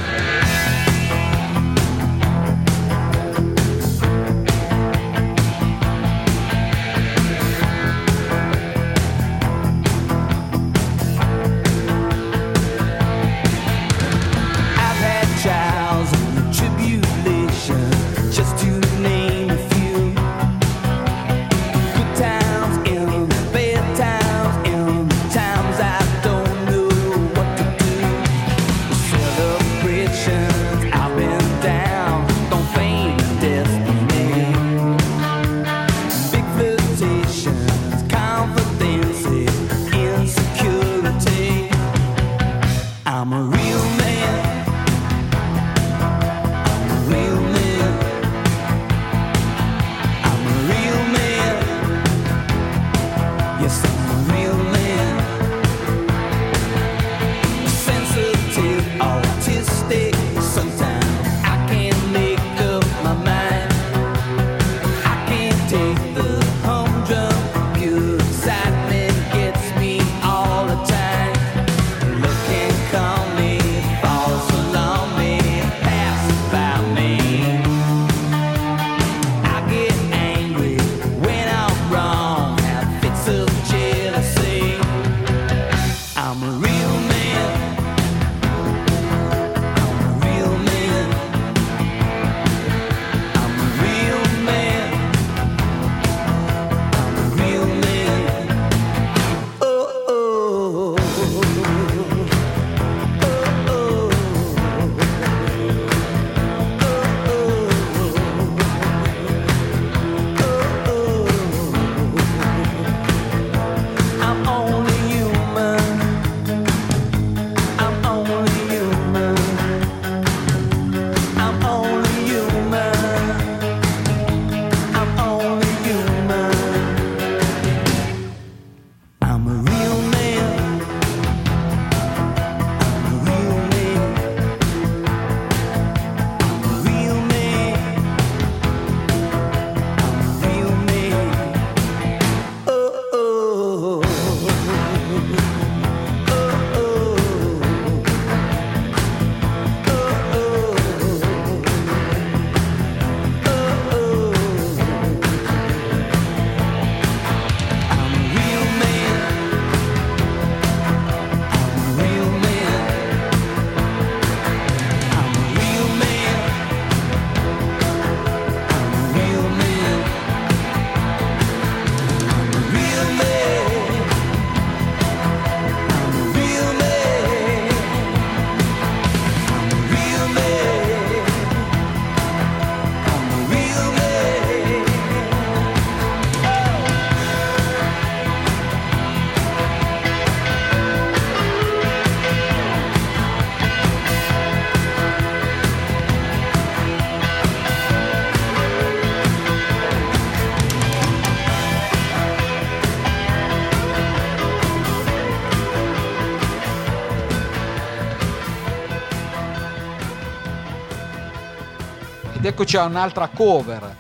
Eccoci 212.62 212.78
a 212.78 212.86
un'altra 212.86 213.28
cover. 213.30 213.98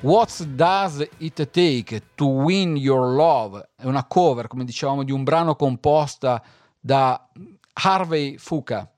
What 0.00 0.44
Does 0.44 1.06
It 1.18 1.50
Take 1.50 2.02
to 2.14 2.24
Win 2.24 2.74
Your 2.74 3.14
Love? 3.14 3.68
È 3.76 3.84
una 3.84 4.06
cover, 4.06 4.46
come 4.46 4.64
dicevamo, 4.64 5.04
di 5.04 5.12
un 5.12 5.24
brano 5.24 5.54
composta 5.54 6.42
da 6.80 7.28
Harvey 7.74 8.38
Fuca, 8.38 8.90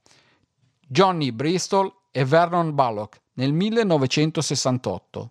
Johnny 0.86 1.32
Bristol 1.32 1.92
e 2.12 2.24
Vernon 2.24 2.72
Ballock 2.72 3.20
nel 3.32 3.52
1968. 3.52 5.30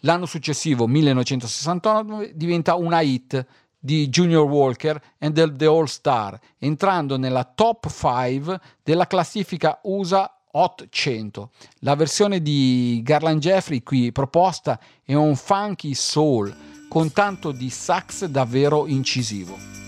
L'anno 0.00 0.26
successivo, 0.26 0.88
1969, 0.88 2.32
diventa 2.34 2.74
una 2.74 3.00
hit 3.00 3.46
di 3.78 4.08
Junior 4.08 4.44
Walker 4.44 5.00
and 5.20 5.56
The 5.56 5.66
All 5.66 5.84
Star, 5.84 6.36
entrando 6.58 7.16
nella 7.16 7.44
top 7.44 7.88
5 7.88 8.58
della 8.82 9.06
classifica 9.06 9.78
USA 9.84 10.35
Hot 10.58 10.88
La 11.80 11.94
versione 11.94 12.40
di 12.40 13.02
Garland 13.04 13.40
Jeffrey 13.40 13.82
qui 13.82 14.10
proposta 14.10 14.80
è 15.04 15.12
un 15.12 15.36
funky 15.36 15.92
soul 15.92 16.54
con 16.88 17.12
tanto 17.12 17.52
di 17.52 17.68
sax 17.68 18.24
davvero 18.24 18.86
incisivo. 18.86 19.85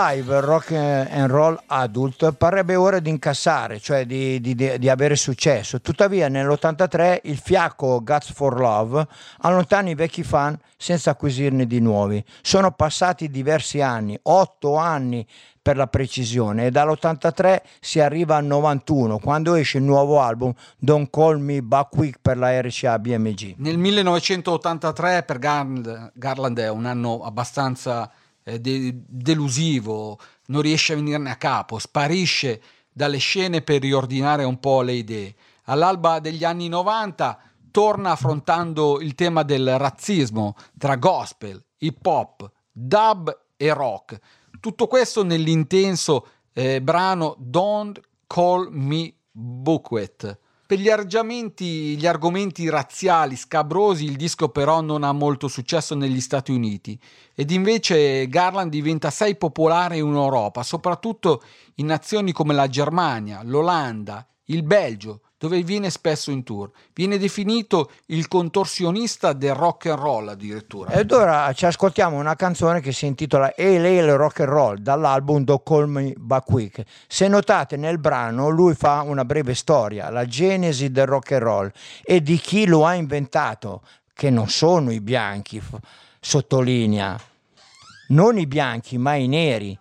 Live 0.00 0.40
rock 0.40 0.72
and 0.72 1.30
roll 1.30 1.60
adult 1.66 2.32
parrebbe 2.32 2.74
ora 2.74 3.00
di 3.00 3.10
incassare, 3.10 3.78
cioè 3.80 4.06
di, 4.06 4.40
di- 4.40 4.54
di- 4.54 4.88
avere 4.88 5.14
successo. 5.14 5.82
Tuttavia 5.82 6.28
nell'83 6.28 7.18
il 7.24 7.36
fiacco 7.36 8.02
Guts 8.02 8.32
for 8.32 8.58
Love 8.58 9.06
allontana 9.40 9.90
i 9.90 9.94
vecchi 9.94 10.22
fan 10.22 10.58
senza 10.78 11.10
acquisirne 11.10 11.66
di 11.66 11.80
nuovi. 11.80 12.24
Sono 12.40 12.70
passati 12.70 13.28
diversi 13.28 13.82
anni, 13.82 14.18
otto 14.22 14.76
anni 14.76 15.26
per 15.60 15.76
la 15.76 15.86
precisione, 15.86 16.66
e 16.66 16.70
dall'83 16.70 17.58
si 17.78 18.00
arriva 18.00 18.36
al 18.36 18.46
91 18.46 19.18
quando 19.18 19.52
esce 19.52 19.76
il 19.76 19.84
nuovo 19.84 20.22
album 20.22 20.54
Don't 20.78 21.10
Call 21.10 21.38
Me 21.38 21.60
Back 21.60 21.90
Quick 21.90 22.18
per 22.22 22.38
la 22.38 22.58
RCA 22.58 22.98
BMG. 22.98 23.56
Nel 23.58 23.76
1983 23.76 25.24
per 25.24 25.38
Garland, 25.38 26.12
Garland 26.14 26.58
è 26.58 26.70
un 26.70 26.86
anno 26.86 27.22
abbastanza 27.22 28.10
eh, 28.50 28.60
de- 28.60 29.02
delusivo, 29.06 30.18
non 30.46 30.62
riesce 30.62 30.92
a 30.92 30.96
venirne 30.96 31.30
a 31.30 31.36
capo, 31.36 31.78
sparisce 31.78 32.60
dalle 32.92 33.18
scene 33.18 33.62
per 33.62 33.80
riordinare 33.80 34.44
un 34.44 34.58
po' 34.58 34.82
le 34.82 34.92
idee. 34.92 35.34
All'alba 35.64 36.18
degli 36.18 36.44
anni 36.44 36.68
90 36.68 37.38
torna 37.70 38.10
affrontando 38.10 39.00
il 39.00 39.14
tema 39.14 39.42
del 39.42 39.78
razzismo 39.78 40.56
tra 40.76 40.96
gospel, 40.96 41.62
hip 41.78 42.04
hop, 42.04 42.50
dub 42.72 43.38
e 43.56 43.72
rock. 43.72 44.18
Tutto 44.58 44.86
questo 44.88 45.22
nell'intenso 45.22 46.26
eh, 46.52 46.82
brano 46.82 47.36
Don't 47.38 48.00
Call 48.26 48.68
Me 48.70 49.12
Bookwet. 49.30 50.38
Per 50.70 50.78
gli 50.78 50.88
gli 51.96 52.06
argomenti 52.06 52.68
razziali 52.68 53.34
scabrosi, 53.34 54.04
il 54.04 54.14
disco 54.14 54.50
però 54.50 54.80
non 54.80 55.02
ha 55.02 55.10
molto 55.10 55.48
successo 55.48 55.96
negli 55.96 56.20
Stati 56.20 56.52
Uniti. 56.52 56.96
Ed 57.34 57.50
invece 57.50 58.28
Garland 58.28 58.70
diventa 58.70 59.08
assai 59.08 59.34
popolare 59.34 59.96
in 59.96 60.06
Europa, 60.06 60.62
soprattutto 60.62 61.42
in 61.74 61.86
nazioni 61.86 62.30
come 62.30 62.54
la 62.54 62.68
Germania, 62.68 63.40
l'Olanda, 63.42 64.24
il 64.44 64.62
Belgio, 64.62 65.22
dove 65.40 65.62
viene 65.62 65.88
spesso 65.88 66.30
in 66.30 66.42
tour. 66.42 66.70
Viene 66.92 67.16
definito 67.16 67.90
il 68.08 68.28
contorsionista 68.28 69.32
del 69.32 69.54
rock 69.54 69.86
and 69.86 69.98
roll 69.98 70.28
addirittura. 70.28 70.90
Ed 70.90 71.10
ora 71.12 71.50
ci 71.54 71.64
ascoltiamo 71.64 72.18
una 72.18 72.36
canzone 72.36 72.82
che 72.82 72.92
si 72.92 73.06
intitola 73.06 73.54
Hail 73.56 73.82
Hail 73.82 74.16
Rock 74.16 74.40
and 74.40 74.50
Roll 74.50 74.76
dall'album 74.76 75.42
Don't 75.42 75.62
Call 75.64 75.86
Me 75.86 76.12
Back 76.14 76.44
Quick. 76.44 76.84
Se 77.08 77.26
notate 77.26 77.78
nel 77.78 77.98
brano 77.98 78.50
lui 78.50 78.74
fa 78.74 79.00
una 79.00 79.24
breve 79.24 79.54
storia, 79.54 80.10
la 80.10 80.26
genesi 80.26 80.90
del 80.90 81.06
rock 81.06 81.32
and 81.32 81.42
roll 81.42 81.72
e 82.02 82.20
di 82.20 82.36
chi 82.36 82.66
lo 82.66 82.84
ha 82.84 82.92
inventato, 82.92 83.80
che 84.12 84.28
non 84.28 84.50
sono 84.50 84.92
i 84.92 85.00
bianchi, 85.00 85.62
sottolinea, 86.20 87.18
non 88.08 88.36
i 88.36 88.46
bianchi 88.46 88.98
ma 88.98 89.14
i 89.14 89.26
neri, 89.26 89.78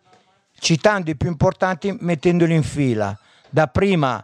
citando 0.57 1.11
i 1.11 1.17
più 1.17 1.27
importanti 1.27 1.93
mettendoli 1.99 2.55
in 2.55 2.63
fila. 2.63 3.19
Da 3.49 3.67
prima 3.67 4.23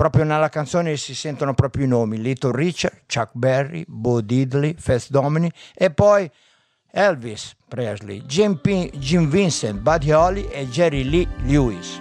proprio 0.00 0.24
nella 0.24 0.48
canzone 0.48 0.96
si 0.96 1.14
sentono 1.14 1.52
proprio 1.52 1.84
i 1.84 1.86
nomi 1.86 2.18
Little 2.18 2.56
Richard, 2.56 3.02
Chuck 3.06 3.32
Berry, 3.34 3.84
Bo 3.86 4.22
Diddley, 4.22 4.74
Fats 4.78 5.10
Domini 5.10 5.52
e 5.74 5.90
poi 5.90 6.30
Elvis 6.90 7.54
Presley, 7.68 8.22
Jim, 8.22 8.56
P- 8.56 8.90
Jim 8.94 9.28
Vincent, 9.28 9.78
Buddy 9.80 10.10
Holly 10.10 10.48
e 10.50 10.66
Jerry 10.70 11.02
Lee 11.02 11.28
Lewis. 11.42 12.00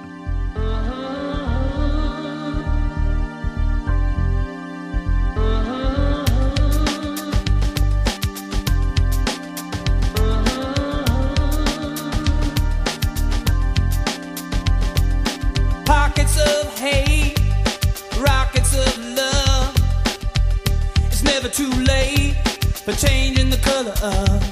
For 22.91 23.07
changing 23.07 23.49
the 23.49 23.57
color 23.57 23.93
of 24.01 24.48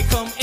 It 0.00 0.08
come 0.08 0.39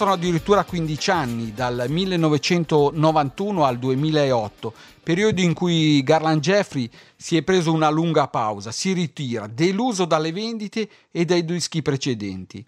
Passano 0.00 0.16
addirittura 0.16 0.64
15 0.64 1.10
anni, 1.10 1.52
dal 1.52 1.84
1991 1.86 3.66
al 3.66 3.78
2008, 3.78 4.72
periodo 5.02 5.42
in 5.42 5.52
cui 5.52 6.02
Garland 6.02 6.40
Jeffrey 6.40 6.88
si 7.14 7.36
è 7.36 7.42
preso 7.42 7.70
una 7.70 7.90
lunga 7.90 8.26
pausa, 8.28 8.72
si 8.72 8.94
ritira, 8.94 9.46
deluso 9.46 10.06
dalle 10.06 10.32
vendite 10.32 10.88
e 11.10 11.26
dai 11.26 11.44
dischi 11.44 11.82
precedenti. 11.82 12.64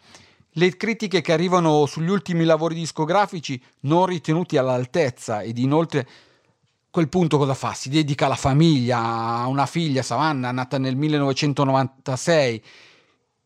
Le 0.50 0.76
critiche 0.76 1.22
che 1.22 1.32
arrivano 1.32 1.86
sugli 1.86 2.10
ultimi 2.10 2.44
lavori 2.44 2.74
discografici 2.74 3.58
non 3.80 4.04
ritenuti 4.04 4.58
all'altezza 4.58 5.40
ed 5.40 5.56
inoltre 5.56 6.06
quel 6.90 7.08
punto 7.08 7.38
cosa 7.38 7.54
fa? 7.54 7.72
Si 7.72 7.88
dedica 7.88 8.26
alla 8.26 8.34
famiglia, 8.34 8.98
a 8.98 9.46
una 9.46 9.64
figlia, 9.64 10.02
Savannah, 10.02 10.52
nata 10.52 10.76
nel 10.76 10.96
1996, 10.96 12.62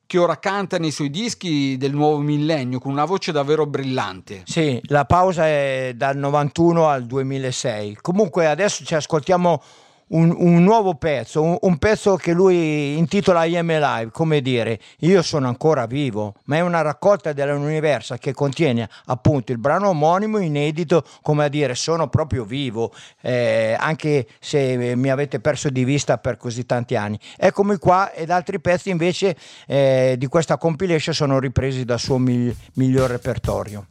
che 0.07 0.19
ora 0.19 0.39
canta 0.39 0.79
nei 0.79 0.91
suoi 0.91 1.11
dischi 1.11 1.77
del 1.77 1.93
nuovo 1.93 2.19
millennio 2.19 2.79
con 2.79 2.93
una 2.93 3.05
voce 3.05 3.33
davvero 3.33 3.67
brillante. 3.67 4.43
Sì, 4.47 4.81
la 4.85 5.05
pausa 5.05 5.47
è 5.47 5.93
dal 5.97 6.17
91 6.17 6.87
al 6.89 7.05
2006. 7.07 7.99
Comunque 8.01 8.47
adesso 8.47 8.85
ci 8.85 8.95
ascoltiamo 8.95 9.61
un, 10.09 10.35
un 10.37 10.63
nuovo 10.63 10.95
pezzo, 10.95 11.43
un, 11.43 11.57
un 11.61 11.79
pezzo 11.79 12.17
che 12.17 12.33
lui 12.33 12.97
intitola 12.97 13.45
I 13.45 13.57
Am 13.57 13.71
Alive, 13.71 14.11
come 14.13 14.41
dire 14.41 14.79
io 14.99 15.23
sono 15.23 15.49
ancora 15.49 15.87
vivo, 15.87 16.35
ma 16.45 16.57
è 16.57 16.61
una 16.61 16.83
raccolta 16.83 17.33
dell'Universa 17.33 18.19
che 18.19 18.33
contiene 18.33 18.89
appunto 19.07 19.53
il 19.53 19.59
brano 19.59 19.89
omonimo 19.89 20.39
inedito, 20.39 21.05
come 21.23 21.45
a 21.45 21.49
dire 21.49 21.75
sono 21.75 22.09
proprio 22.09 22.45
vivo, 22.45 22.93
eh, 23.23 23.77
anche 23.79 24.27
se 24.39 24.95
mi 24.95 25.11
avete 25.11 25.41
perso 25.41 25.71
di 25.71 25.85
vista 25.85 26.19
per 26.19 26.37
così 26.37 26.65
tanti 26.67 26.95
anni. 26.95 27.19
Eccomi 27.37 27.77
qua 27.79 28.13
ed 28.13 28.31
altri 28.31 28.61
pezzi 28.61 28.91
invece 28.91 29.37
eh, 29.67 30.15
di 30.19 30.27
questa 30.27 30.57
compilation 30.59 31.15
sono 31.15 31.39
ripresi 31.39 31.85
dal 31.85 31.99
suo 31.99 32.19
mil- 32.19 32.55
miglior 32.75 33.11
repertorio. 33.11 33.87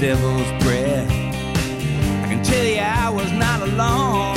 Devil's 0.00 0.50
breath. 0.64 1.10
I 1.10 2.26
can 2.26 2.42
tell 2.42 2.64
you 2.64 2.78
I 2.80 3.10
was 3.10 3.30
not 3.32 3.60
alone. 3.60 4.34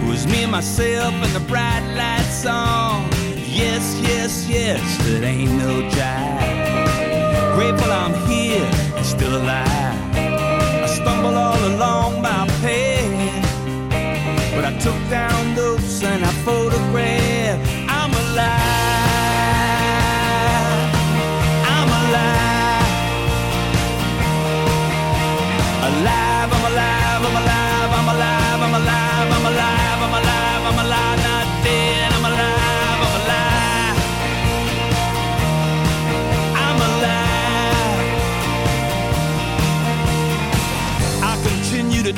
It 0.00 0.08
was 0.08 0.28
me 0.28 0.44
and 0.44 0.52
myself 0.52 1.12
and 1.12 1.32
the 1.32 1.44
bright 1.48 1.82
light 1.96 2.30
song. 2.30 3.10
Yes, 3.48 3.98
yes, 4.00 4.48
yes, 4.48 4.80
it 5.08 5.24
ain't 5.24 5.50
no 5.54 5.82
jive. 5.90 7.54
Grateful 7.56 7.90
I'm 7.90 8.14
here 8.28 8.70
and 8.96 9.04
still 9.04 9.34
alive. 9.42 10.14
I 10.14 10.86
stumble 10.86 11.34
all 11.34 11.62
along 11.74 12.22
my 12.22 12.46
path. 12.62 13.42
But 14.54 14.66
I 14.66 14.78
took 14.78 15.00
down 15.10 15.56
notes 15.56 16.00
and 16.04 16.24
I 16.24 16.30
photographed. 16.44 17.68
I'm 17.88 18.12
alive. 18.14 18.65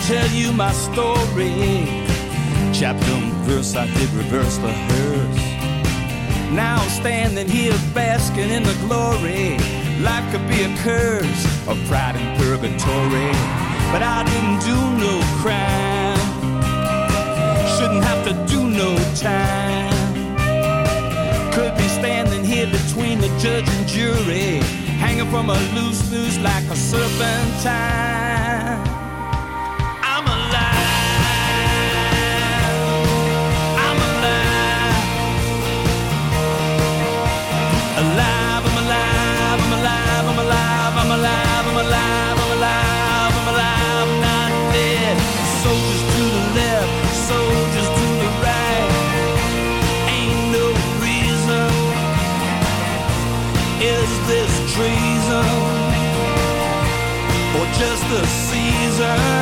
Tell 0.08 0.30
you 0.30 0.50
my 0.54 0.72
story. 0.72 1.84
Chapter 2.72 3.12
and 3.12 3.30
verse, 3.44 3.76
I 3.76 3.84
did 3.92 4.08
reverse 4.14 4.56
the 4.56 4.72
hearse. 4.72 5.42
Now 6.50 6.80
I'm 6.80 6.88
standing 6.88 7.46
here 7.46 7.76
basking 7.92 8.48
in 8.48 8.62
the 8.62 8.72
glory. 8.86 9.58
Life 10.00 10.24
could 10.32 10.48
be 10.48 10.62
a 10.62 10.74
curse 10.78 11.44
of 11.68 11.76
pride 11.88 12.16
and 12.16 12.40
purgatory. 12.40 13.32
But 13.92 14.02
I 14.02 14.24
didn't 14.30 14.60
do 14.70 14.78
no 15.04 15.14
crime. 15.42 16.16
Shouldn't 17.76 18.02
have 18.02 18.24
to 18.28 18.34
do 18.50 18.60
no 18.66 18.96
time. 19.14 19.92
Could 21.52 21.76
be 21.76 21.88
standing 22.00 22.44
here 22.44 22.66
between 22.66 23.20
the 23.20 23.28
judge 23.38 23.68
and 23.68 23.86
jury. 23.86 24.62
Hanging 25.04 25.28
from 25.30 25.50
a 25.50 25.58
loose 25.76 26.10
noose 26.10 26.38
like 26.38 26.64
a 26.64 26.76
serpentine. 26.76 28.27
Just 57.78 58.02
the 58.08 58.26
season? 58.26 59.37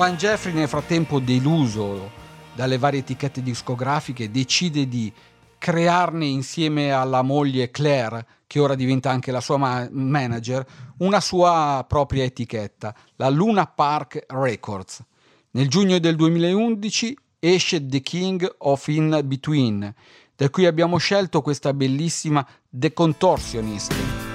Carlan 0.00 0.16
Jeffrey 0.16 0.54
nel 0.54 0.66
frattempo 0.66 1.20
deluso 1.20 2.10
dalle 2.54 2.78
varie 2.78 3.00
etichette 3.00 3.42
discografiche 3.42 4.30
decide 4.30 4.88
di 4.88 5.12
crearne 5.58 6.24
insieme 6.24 6.90
alla 6.90 7.20
moglie 7.20 7.70
Claire, 7.70 8.26
che 8.46 8.60
ora 8.60 8.74
diventa 8.74 9.10
anche 9.10 9.30
la 9.30 9.42
sua 9.42 9.58
ma- 9.58 9.86
manager, 9.90 10.66
una 11.00 11.20
sua 11.20 11.84
propria 11.86 12.24
etichetta, 12.24 12.94
la 13.16 13.28
Luna 13.28 13.66
Park 13.66 14.24
Records. 14.28 15.04
Nel 15.50 15.68
giugno 15.68 15.98
del 15.98 16.16
2011 16.16 17.18
esce 17.38 17.86
The 17.86 18.00
King 18.00 18.54
of 18.60 18.88
In 18.88 19.20
Between, 19.22 19.94
da 20.34 20.48
cui 20.48 20.64
abbiamo 20.64 20.96
scelto 20.96 21.42
questa 21.42 21.74
bellissima 21.74 22.46
The 22.70 22.94
Contortionist. 22.94 24.29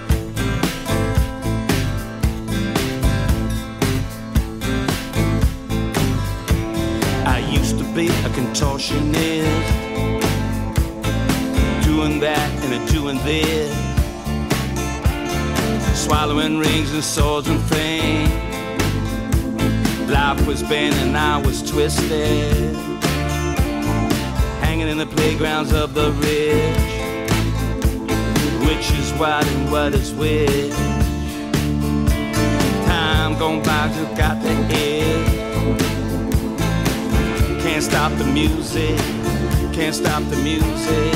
I 7.35 7.39
used 7.39 7.77
to 7.79 7.83
be 7.93 8.07
a 8.07 8.29
contortionist, 8.29 9.73
doing 11.83 12.21
that 12.21 12.49
and 12.63 12.73
a 12.73 12.79
doing 12.93 13.17
this, 13.25 13.75
swallowing 16.01 16.59
rings 16.59 16.93
and 16.93 17.03
swords 17.03 17.49
and 17.49 17.61
fame. 17.63 18.29
Life 20.07 20.47
was 20.47 20.63
bent 20.63 20.95
and 20.95 21.17
I 21.17 21.37
was 21.45 21.61
twisted, 21.69 22.73
hanging 24.63 24.87
in 24.87 24.97
the 24.97 25.05
playgrounds 25.05 25.73
of 25.73 25.93
the 25.93 26.13
rich. 26.13 26.93
Which 28.65 28.91
is 28.97 29.11
what 29.19 29.45
and 29.45 29.69
what 29.69 29.93
is 29.93 30.13
which? 30.13 30.71
Time 32.87 33.37
gone 33.37 33.61
by, 33.61 33.89
just 33.89 34.15
got 34.15 34.41
the 34.41 34.53
head. 34.53 35.24
Can't 37.75 37.83
stop 37.83 38.17
the 38.17 38.23
music. 38.23 38.97
Can't 39.73 39.93
stop 39.93 40.23
the 40.29 40.37
music. 40.37 41.13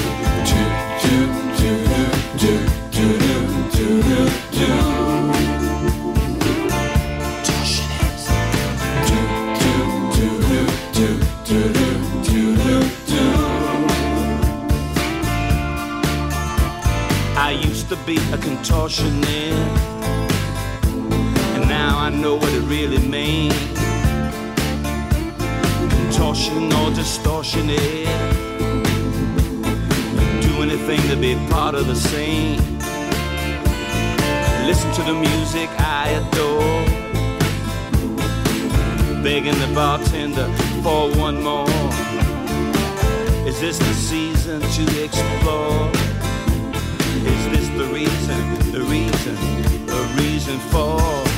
I 17.38 17.52
used 17.64 17.88
to 17.88 17.96
be 18.06 18.18
a 18.18 18.38
contortionist, 18.38 19.54
and 21.56 21.70
now 21.70 21.98
I 21.98 22.10
know 22.10 22.36
what 22.36 22.52
it 22.52 22.64
really 22.64 22.98
means 22.98 23.89
contortion 26.20 26.74
or 26.74 26.92
distortion 26.92 27.70
is. 27.70 28.10
Do 30.46 30.62
anything 30.62 31.00
to 31.10 31.16
be 31.16 31.36
part 31.50 31.76
of 31.76 31.88
the 31.88 31.96
scene. 31.96 32.58
Listen 34.68 34.92
to 34.96 35.04
the 35.04 35.14
music 35.14 35.70
I 35.80 36.10
adore. 36.20 36.84
Begging 39.24 39.58
the 39.60 39.72
bartender 39.74 40.48
for 40.84 41.10
one 41.18 41.42
more. 41.42 41.70
Is 43.48 43.62
this 43.62 43.80
the 43.80 43.94
season 43.94 44.60
to 44.60 45.04
explore? 45.04 45.90
Is 47.34 47.44
this 47.54 47.70
the 47.78 47.88
reason, 47.94 48.72
the 48.74 48.82
reason, 48.82 49.36
the 49.86 50.04
reason 50.18 50.60
for 50.72 51.29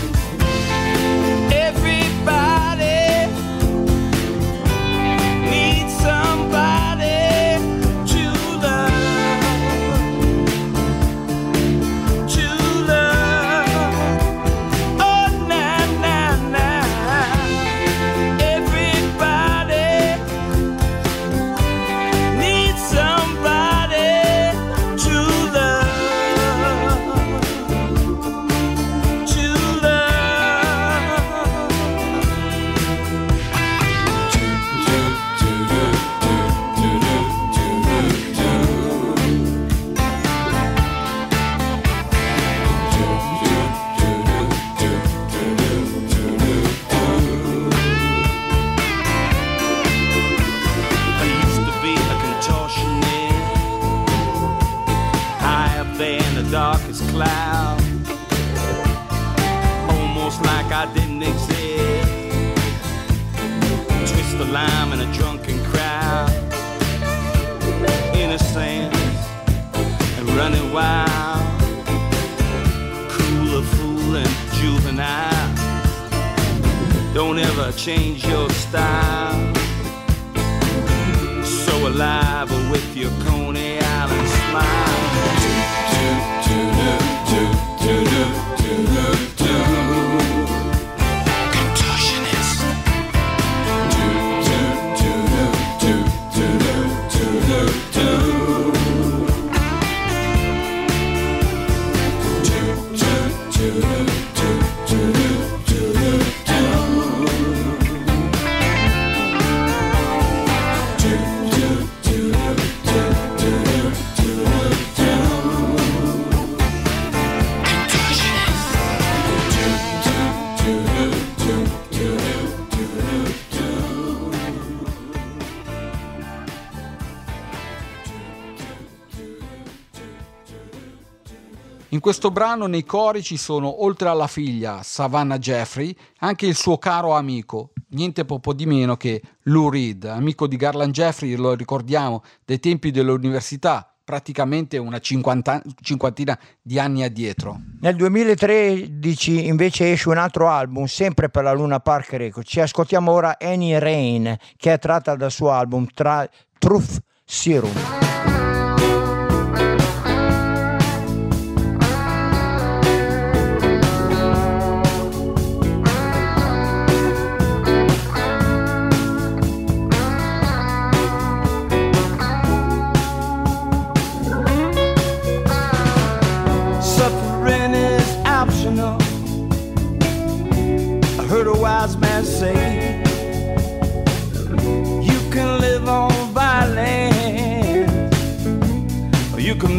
questo 132.12 132.30
brano 132.30 132.68
nei 132.68 132.84
cori 132.84 133.24
ci 133.24 133.38
sono, 133.38 133.86
oltre 133.86 134.10
alla 134.10 134.28
figlia 134.28 134.84
Savannah 134.84 135.38
Jeffrey, 135.38 135.96
anche 136.20 136.46
il 136.46 136.56
suo 136.56 136.78
caro 136.78 137.14
amico, 137.14 137.72
niente 137.92 138.26
poco 138.26 138.52
di 138.52 138.66
meno 138.66 138.98
che 138.98 139.22
Lou 139.44 139.70
Reed, 139.70 140.04
amico 140.04 140.46
di 140.46 140.58
Garland 140.58 140.92
Jeffrey, 140.92 141.36
lo 141.36 141.54
ricordiamo, 141.54 142.22
dai 142.44 142.60
tempi 142.60 142.92
dell'università, 142.92 143.96
praticamente 144.04 144.78
una 144.78 145.00
cinquanta- 145.00 145.62
cinquantina 145.82 146.38
di 146.62 146.78
anni 146.80 147.06
addietro. 147.06 147.62
Nel 147.80 147.96
2013 147.96 149.48
invece 149.48 149.94
esce 149.94 150.10
un 150.10 150.18
altro 150.18 150.50
album, 150.50 150.84
sempre 150.88 151.30
per 151.30 151.44
la 151.44 151.54
Luna 151.54 151.80
Park 151.80 152.12
Records. 152.12 152.52
Ci 152.52 152.60
ascoltiamo 152.60 153.10
ora 153.10 153.38
Annie 153.40 153.80
Rain, 153.80 154.36
che 154.58 154.74
è 154.74 154.80
tratta 154.80 155.16
dal 155.16 155.32
suo 155.32 155.52
album 155.52 155.88
tra- 155.94 156.30
Truth 156.60 157.02
Serum. 157.24 158.11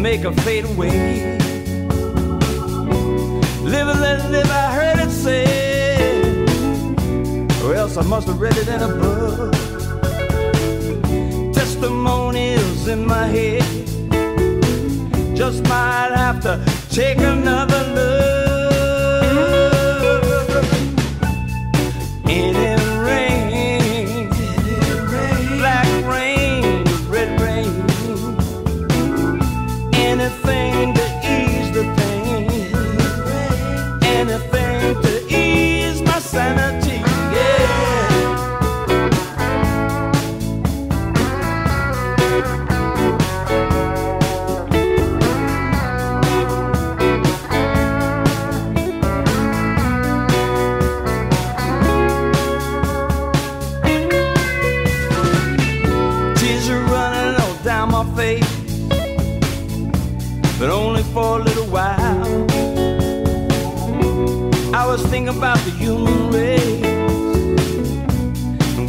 Make 0.03 0.23
her 0.23 0.33
fade 0.43 0.65
away. 0.65 1.37
Live 3.63 3.87
and 3.87 4.01
let 4.01 4.29
live, 4.31 4.51
I 4.51 4.73
heard 4.77 4.99
it 4.99 5.09
say, 5.09 6.25
or 7.63 7.73
else 7.73 7.95
I 7.95 8.01
must 8.01 8.27
have 8.27 8.41
read 8.41 8.57
it 8.57 8.67
in 8.67 8.81
a 8.81 8.89
book. 8.89 9.53
Testimonials 11.53 12.89
in 12.89 13.07
my 13.07 13.27
head 13.27 13.63
just 15.37 15.63
might 15.69 16.11
have 16.13 16.41
to 16.41 16.61
take 16.89 17.19
another 17.19 17.81
look. 17.95 18.52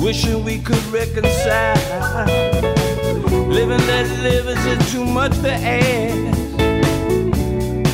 Wishing 0.04 0.44
we 0.44 0.58
could 0.58 0.84
reconcile. 0.88 2.26
Living, 3.48 3.78
let 3.86 4.06
live, 4.20 4.46
is 4.46 4.92
too 4.92 5.02
much 5.02 5.32
to 5.40 5.50
ask? 5.50 6.58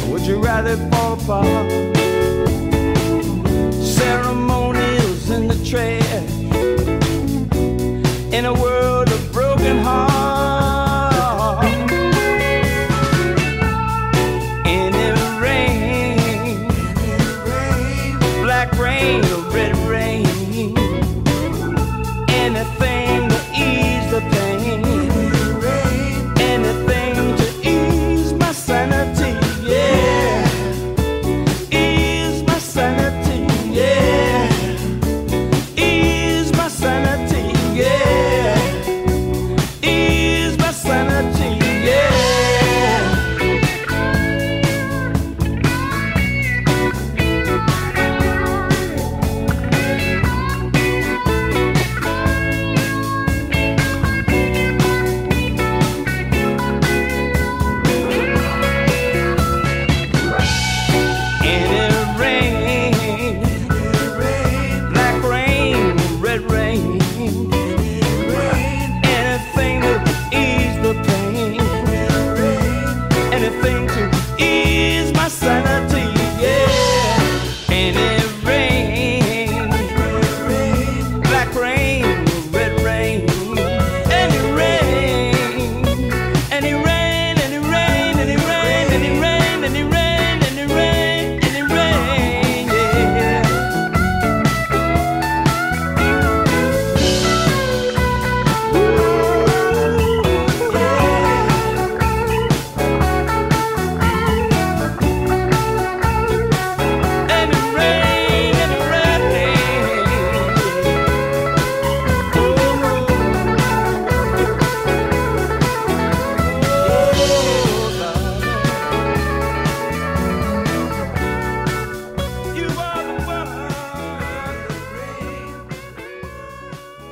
Would 0.08 0.22
you 0.22 0.42
rather 0.42 0.76
fall 0.90 1.12
apart? 1.12 1.70
Ceremonials 3.72 5.30
in 5.30 5.46
the 5.46 5.64
trash 5.64 6.30
in 8.34 8.44
a 8.44 8.54
world 8.54 8.99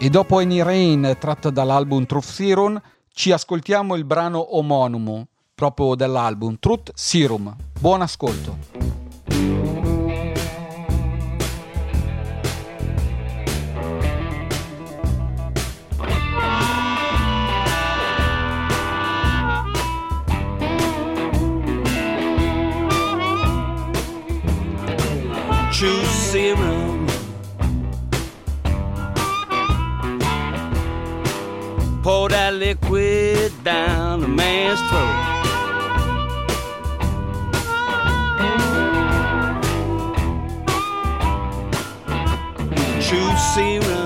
E 0.08 0.10
dopo 0.10 0.38
Any 0.38 0.62
Rain, 0.62 1.16
tratto 1.20 1.50
dall'album 1.50 2.06
Truth 2.06 2.24
Serum, 2.24 2.80
ci 3.12 3.30
ascoltiamo 3.30 3.94
il 3.94 4.06
brano 4.06 4.56
omonimo, 4.56 5.26
proprio 5.54 5.94
dell'album 5.94 6.56
Truth 6.58 6.92
Serum. 6.94 7.54
Buon 7.78 8.00
ascolto. 8.00 8.56
True 25.70 26.04
serum. 26.06 26.87
pour 32.02 32.28
that 32.28 32.54
liquid 32.54 33.52
down 33.64 34.22
a 34.24 34.28
man's 34.28 34.80
throat. 34.88 35.38
Truth 43.02 43.40
serum. 43.54 43.98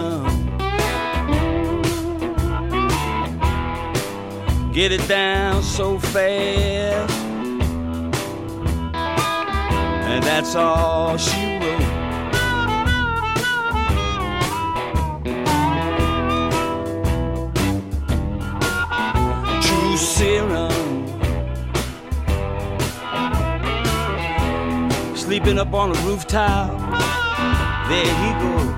Get 4.73 4.93
it 4.93 5.07
down 5.07 5.63
so 5.63 5.99
fast. 5.99 7.13
And 10.13 10.23
that's 10.25 10.55
all 10.55 11.17
she 11.17 11.52
True 19.93 19.99
serum. 19.99 21.07
Sleeping 25.15 25.59
up 25.59 25.75
on 25.75 25.91
a 25.91 26.01
rooftop. 26.07 26.71
There 27.91 28.15
he 28.23 28.33
goes. 28.41 28.73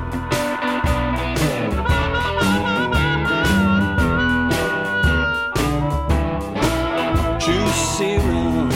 True 7.44 7.70
serum. 7.94 8.70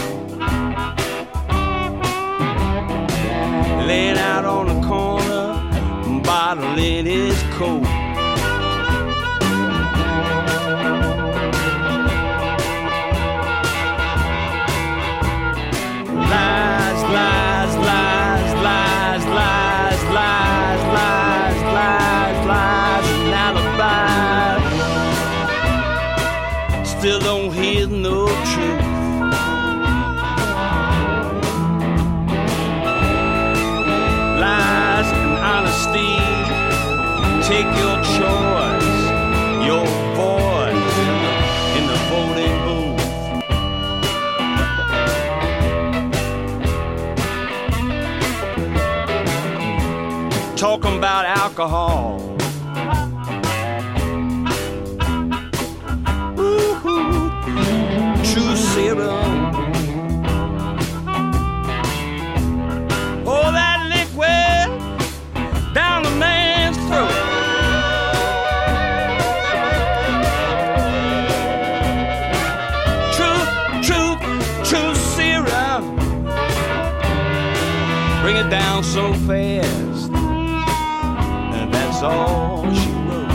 Laying 3.89 4.17
out 4.17 4.45
on 4.45 4.67
the 4.69 4.87
corner, 4.87 6.23
bottle 6.23 6.79
in 6.79 7.05
his 7.05 7.43
coat. 7.55 7.88
Alcohol. 51.59 52.37
True 58.23 58.57
serum. 58.57 59.28
That's 82.01 82.15
all 82.15 82.63
she 82.73 82.91
wrote. 82.91 83.29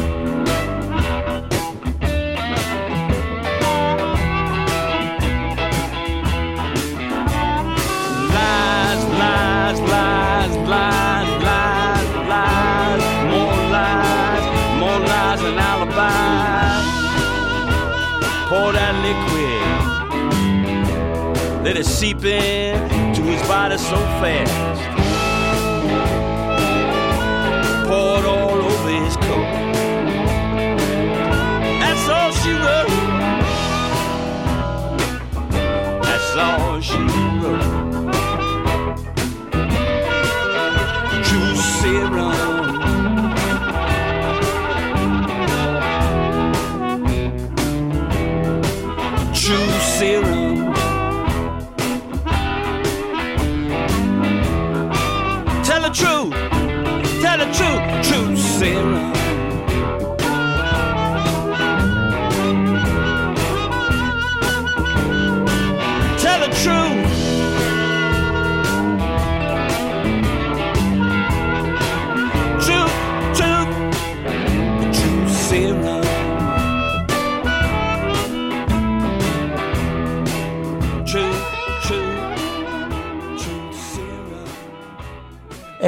Lies, 8.33 9.03
lies, 9.19 9.79
lies, 9.81 10.55
lies, 10.69 11.29
lies, 11.43 12.09
lies, 12.31 13.03
more 13.31 13.59
lies, 13.75 14.45
more 14.79 14.99
lies 14.99 15.41
and 15.41 15.59
alibis. 15.59 16.85
Pour 18.47 18.71
that 18.71 18.95
liquid, 19.03 19.63
let 21.65 21.75
it 21.75 21.85
seep 21.85 22.23
in 22.23 23.13
to 23.13 23.21
his 23.23 23.41
body 23.47 23.77
so 23.77 23.97
fast 24.21 24.72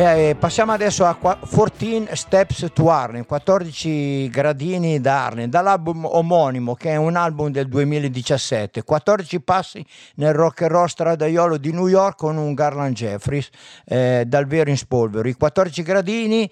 E 0.08 0.36
passiamo 0.38 0.72
adesso 0.72 1.04
a 1.04 1.16
qua- 1.16 1.36
14 1.36 2.16
Steps 2.16 2.70
to 2.74 2.92
Arlen, 2.92 3.26
14 3.26 4.30
gradini 4.30 5.02
da 5.02 5.26
Arlen, 5.26 5.50
dall'album 5.50 6.06
omonimo 6.06 6.76
che 6.76 6.92
è 6.92 6.96
un 6.96 7.16
album 7.16 7.50
del 7.50 7.68
2017, 7.68 8.84
14 8.84 9.42
passi 9.42 9.84
nel 10.18 10.36
rock 10.36 10.62
and 10.62 10.72
roll 10.72 10.86
stradaiolo 10.86 11.58
di 11.58 11.72
New 11.72 11.88
York 11.88 12.18
con 12.18 12.38
un 12.38 12.54
Garland 12.54 12.94
Jeffries 12.94 13.50
eh, 13.84 14.26
dal 14.28 14.46
vero 14.46 14.70
in 14.70 14.78
spolvero. 14.78 15.28
I 15.28 15.34
14 15.34 15.82
gradini 15.82 16.48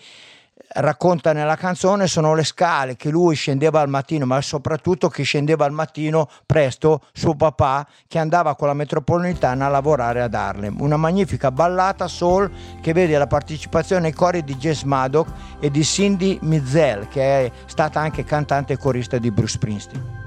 racconta 0.75 1.33
nella 1.33 1.55
canzone 1.55 2.07
sono 2.07 2.33
le 2.33 2.43
scale 2.43 2.95
che 2.95 3.09
lui 3.09 3.35
scendeva 3.35 3.81
al 3.81 3.89
mattino, 3.89 4.25
ma 4.25 4.41
soprattutto 4.41 5.09
che 5.09 5.23
scendeva 5.23 5.65
al 5.65 5.71
mattino 5.71 6.29
presto 6.45 7.01
suo 7.13 7.35
papà 7.35 7.85
che 8.07 8.19
andava 8.19 8.55
con 8.55 8.67
la 8.67 8.73
metropolitana 8.73 9.65
a 9.65 9.69
lavorare 9.69 10.21
ad 10.21 10.33
Harlem. 10.33 10.79
Una 10.81 10.97
magnifica 10.97 11.51
ballata 11.51 12.07
soul 12.07 12.51
che 12.81 12.93
vede 12.93 13.17
la 13.17 13.27
partecipazione 13.27 14.07
ai 14.07 14.13
cori 14.13 14.43
di 14.43 14.55
Jess 14.55 14.83
Maddock 14.83 15.31
e 15.59 15.69
di 15.69 15.83
Cindy 15.83 16.39
Mizell, 16.41 17.07
che 17.07 17.45
è 17.45 17.51
stata 17.65 17.99
anche 17.99 18.23
cantante 18.23 18.73
e 18.73 18.77
corista 18.77 19.17
di 19.17 19.31
Bruce 19.31 19.53
Springsteen. 19.53 20.21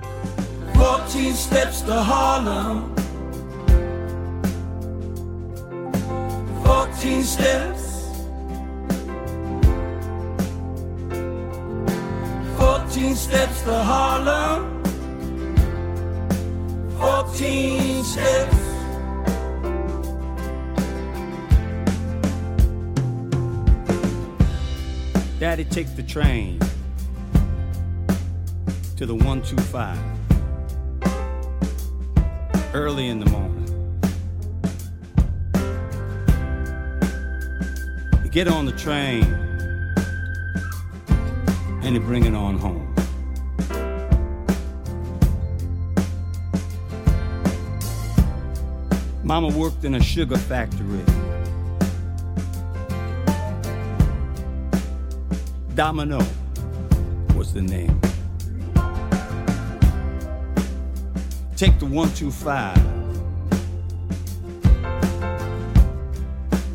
14 0.76 1.32
steps 1.32 1.84
to 1.84 1.92
Harlem. 1.92 2.92
14 6.62 7.22
steps. 7.22 7.95
14 12.76 13.14
steps 13.16 13.62
to 13.62 13.72
Harlem. 13.72 14.84
14 16.98 18.04
steps. 18.04 18.56
Daddy, 25.40 25.64
take 25.64 25.96
the 25.96 26.02
train 26.02 26.60
to 28.98 29.06
the 29.06 29.14
125 29.14 29.98
early 32.74 33.08
in 33.08 33.20
the 33.20 33.30
morning. 33.30 33.64
You 38.22 38.28
get 38.28 38.48
on 38.48 38.66
the 38.66 38.72
train 38.72 39.45
and 41.86 41.94
you 41.94 42.00
bring 42.00 42.24
it 42.24 42.34
on 42.34 42.58
home. 42.58 42.92
Mama 49.22 49.56
worked 49.56 49.84
in 49.84 49.94
a 49.94 50.02
sugar 50.02 50.36
factory. 50.36 51.04
Domino 55.76 56.18
was 57.36 57.52
the 57.54 57.62
name. 57.62 58.00
Take 61.54 61.78
the 61.78 61.86
125. 61.86 62.74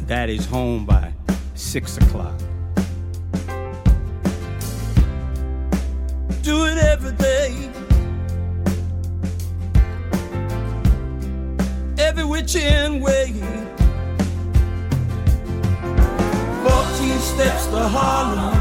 Daddy's 0.08 0.46
home 0.46 0.86
by 0.86 1.12
six 1.56 1.98
o'clock. 1.98 2.34
Do 6.52 6.66
it 6.66 6.78
every 6.80 7.14
day. 7.14 7.70
Every 11.98 12.26
which 12.26 12.58
end 12.58 13.02
way. 13.02 13.32
14 16.68 17.20
steps 17.20 17.68
to 17.68 17.80
Harlem. 17.96 18.61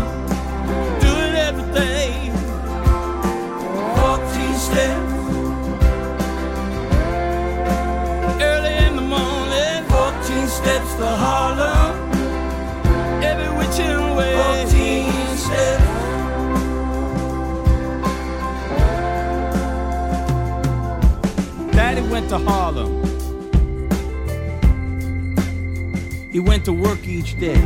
To 22.31 22.39
Harlem. 22.39 23.03
He 26.31 26.39
went 26.39 26.65
to 26.67 26.73
work 26.73 27.05
each 27.05 27.37
day. 27.41 27.61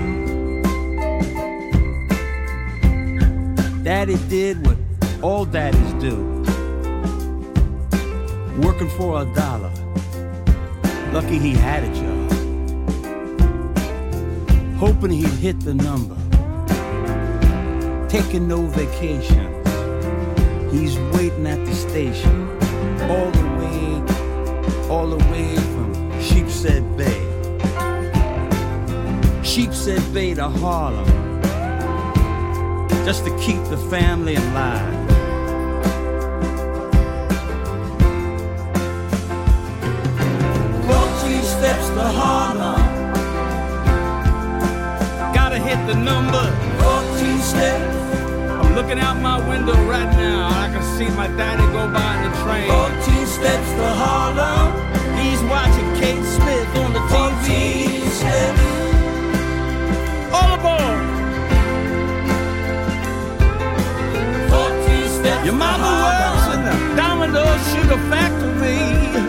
Daddy 3.82 4.16
did 4.30 4.66
what 4.66 4.78
all 5.22 5.44
daddies 5.44 5.92
do 5.94 6.16
working 8.62 8.88
for 8.88 9.20
a 9.20 9.26
dollar. 9.34 9.70
Lucky 11.12 11.38
he 11.38 11.52
had 11.52 11.84
a 11.84 11.94
job. 11.94 12.32
Hoping 14.78 15.10
he'd 15.10 15.28
hit 15.46 15.60
the 15.60 15.74
number. 15.74 16.16
Taking 18.08 18.48
no 18.48 18.62
vacations. 18.68 19.50
He's 20.72 20.98
waiting 21.14 21.46
at 21.46 21.62
the 21.66 21.74
station. 21.74 22.48
All 23.10 23.30
the 23.30 23.44
way, 23.58 23.63
all 24.90 25.06
the 25.06 25.16
way 25.30 25.56
from 25.56 25.92
Sheepshead 26.20 26.96
Bay. 26.96 27.20
Sheepshead 29.42 30.02
Bay 30.12 30.34
to 30.34 30.48
Harlem. 30.48 31.06
Just 33.04 33.24
to 33.24 33.30
keep 33.38 33.62
the 33.64 33.76
family 33.90 34.34
alive. 34.34 34.94
Fourteen 40.88 41.42
steps 41.42 41.88
to 41.88 42.06
Harlem. 42.20 42.82
Gotta 45.34 45.58
hit 45.58 45.78
the 45.86 45.94
number. 45.94 46.44
Fourteen 46.82 47.38
steps. 47.40 47.96
I'm 48.58 48.74
looking 48.74 48.98
out 48.98 49.20
my 49.20 49.38
window 49.48 49.76
right 49.84 50.10
now. 50.16 50.48
I 50.48 50.68
can 50.72 50.82
see 50.96 51.08
my 51.14 51.28
daddy 51.28 51.66
go 51.72 51.86
by 51.92 52.16
in 52.16 52.22
the 52.30 52.36
train. 52.42 52.68
Fourteen 52.70 53.13
steps 53.44 53.70
to 53.72 53.88
Harlem. 54.02 54.72
He's 55.20 55.42
watching 55.52 55.88
Kate 56.00 56.24
Smith 56.24 56.70
on 56.82 56.94
the 56.94 57.04
TV. 57.12 57.48
All 60.36 60.50
aboard. 60.56 61.04
14 64.50 65.44
Your 65.44 65.58
mama 65.66 65.90
works 66.06 66.46
in 66.54 66.60
the 66.68 66.76
Domino 66.96 67.44
Sugar 67.68 68.00
Factory. 68.08 69.23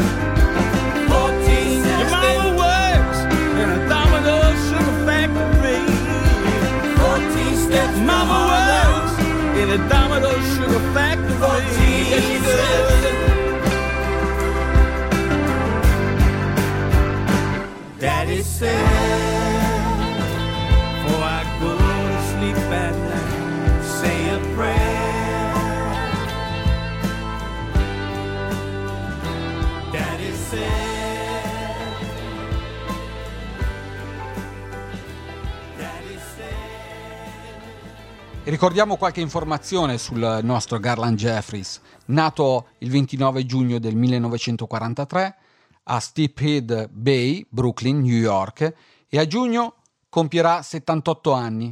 Ricordiamo 38.65 38.97
qualche 38.97 39.21
informazione 39.21 39.99
sul 39.99 40.39
nostro 40.41 40.79
Garland 40.79 41.19
Jeffries, 41.19 41.79
nato 42.05 42.69
il 42.79 42.89
29 42.89 43.45
giugno 43.45 43.77
del 43.77 43.95
1943 43.95 45.35
a 45.83 45.99
Steephead 45.99 46.89
Bay, 46.89 47.45
Brooklyn, 47.47 48.01
New 48.01 48.17
York, 48.17 48.73
e 49.07 49.19
a 49.19 49.27
giugno 49.27 49.75
compierà 50.09 50.63
78 50.63 51.31
anni. 51.31 51.71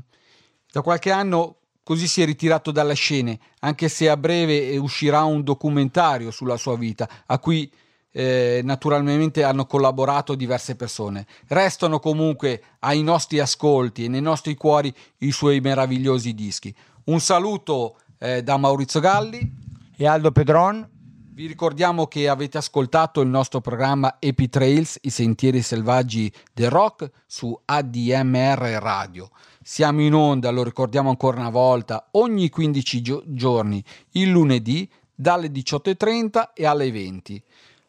Da 0.71 0.83
qualche 0.83 1.09
anno 1.09 1.55
così 1.81 2.07
si 2.07 2.21
è 2.21 2.25
ritirato 2.25 2.69
dalle 2.69 2.93
scene, 2.93 3.39
anche 3.61 3.89
se 3.89 4.07
a 4.07 4.15
breve 4.15 4.77
uscirà 4.77 5.23
un 5.23 5.41
documentario 5.41 6.29
sulla 6.29 6.57
sua 6.57 6.77
vita, 6.77 7.09
a 7.25 7.39
cui 7.39 7.71
eh, 8.13 8.61
naturalmente 8.63 9.43
hanno 9.43 9.65
collaborato 9.65 10.35
diverse 10.35 10.75
persone. 10.75 11.25
Restano 11.47 11.99
comunque 11.99 12.61
ai 12.79 13.01
nostri 13.03 13.39
ascolti 13.39 14.05
e 14.05 14.07
nei 14.07 14.21
nostri 14.21 14.55
cuori 14.55 14.93
i 15.19 15.31
suoi 15.31 15.59
meravigliosi 15.59 16.33
dischi. 16.33 16.73
Un 17.05 17.19
saluto 17.19 17.97
eh, 18.19 18.43
da 18.43 18.55
Maurizio 18.57 18.99
Galli. 18.99 19.61
E 19.95 20.07
Aldo 20.07 20.31
Pedron, 20.31 20.89
Vi 21.33 21.47
ricordiamo 21.47 22.05
che 22.05 22.29
avete 22.29 22.59
ascoltato 22.59 23.19
il 23.21 23.27
nostro 23.27 23.59
programma 23.59 24.17
Epi 24.19 24.49
Trails, 24.49 24.99
i 25.01 25.09
sentieri 25.09 25.63
selvaggi 25.63 26.31
del 26.53 26.69
rock 26.69 27.09
su 27.25 27.59
ADMR 27.65 28.77
Radio. 28.79 29.31
Siamo 29.63 30.01
in 30.01 30.13
onda, 30.13 30.51
lo 30.51 30.63
ricordiamo 30.63 31.09
ancora 31.09 31.39
una 31.39 31.49
volta, 31.49 32.09
ogni 32.11 32.49
15 32.49 33.01
gio- 33.01 33.23
giorni, 33.25 33.83
il 34.11 34.29
lunedì 34.29 34.87
dalle 35.15 35.47
18.30 35.47 36.49
e 36.53 36.65
alle 36.65 36.91
20. 36.91 37.43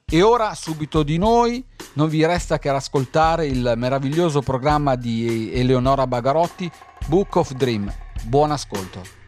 E 0.06 0.22
ora, 0.22 0.54
subito 0.54 1.02
di 1.02 1.16
noi, 1.16 1.64
non 1.94 2.08
vi 2.08 2.24
resta 2.26 2.58
che 2.58 2.68
ascoltare 2.68 3.46
il 3.46 3.72
meraviglioso 3.76 4.42
programma 4.42 4.96
di 4.96 5.50
Eleonora 5.52 6.06
Bagarotti, 6.06 6.70
Book 7.06 7.36
of 7.36 7.52
Dream. 7.52 7.92
Buon 8.24 8.50
ascolto. 8.50 9.23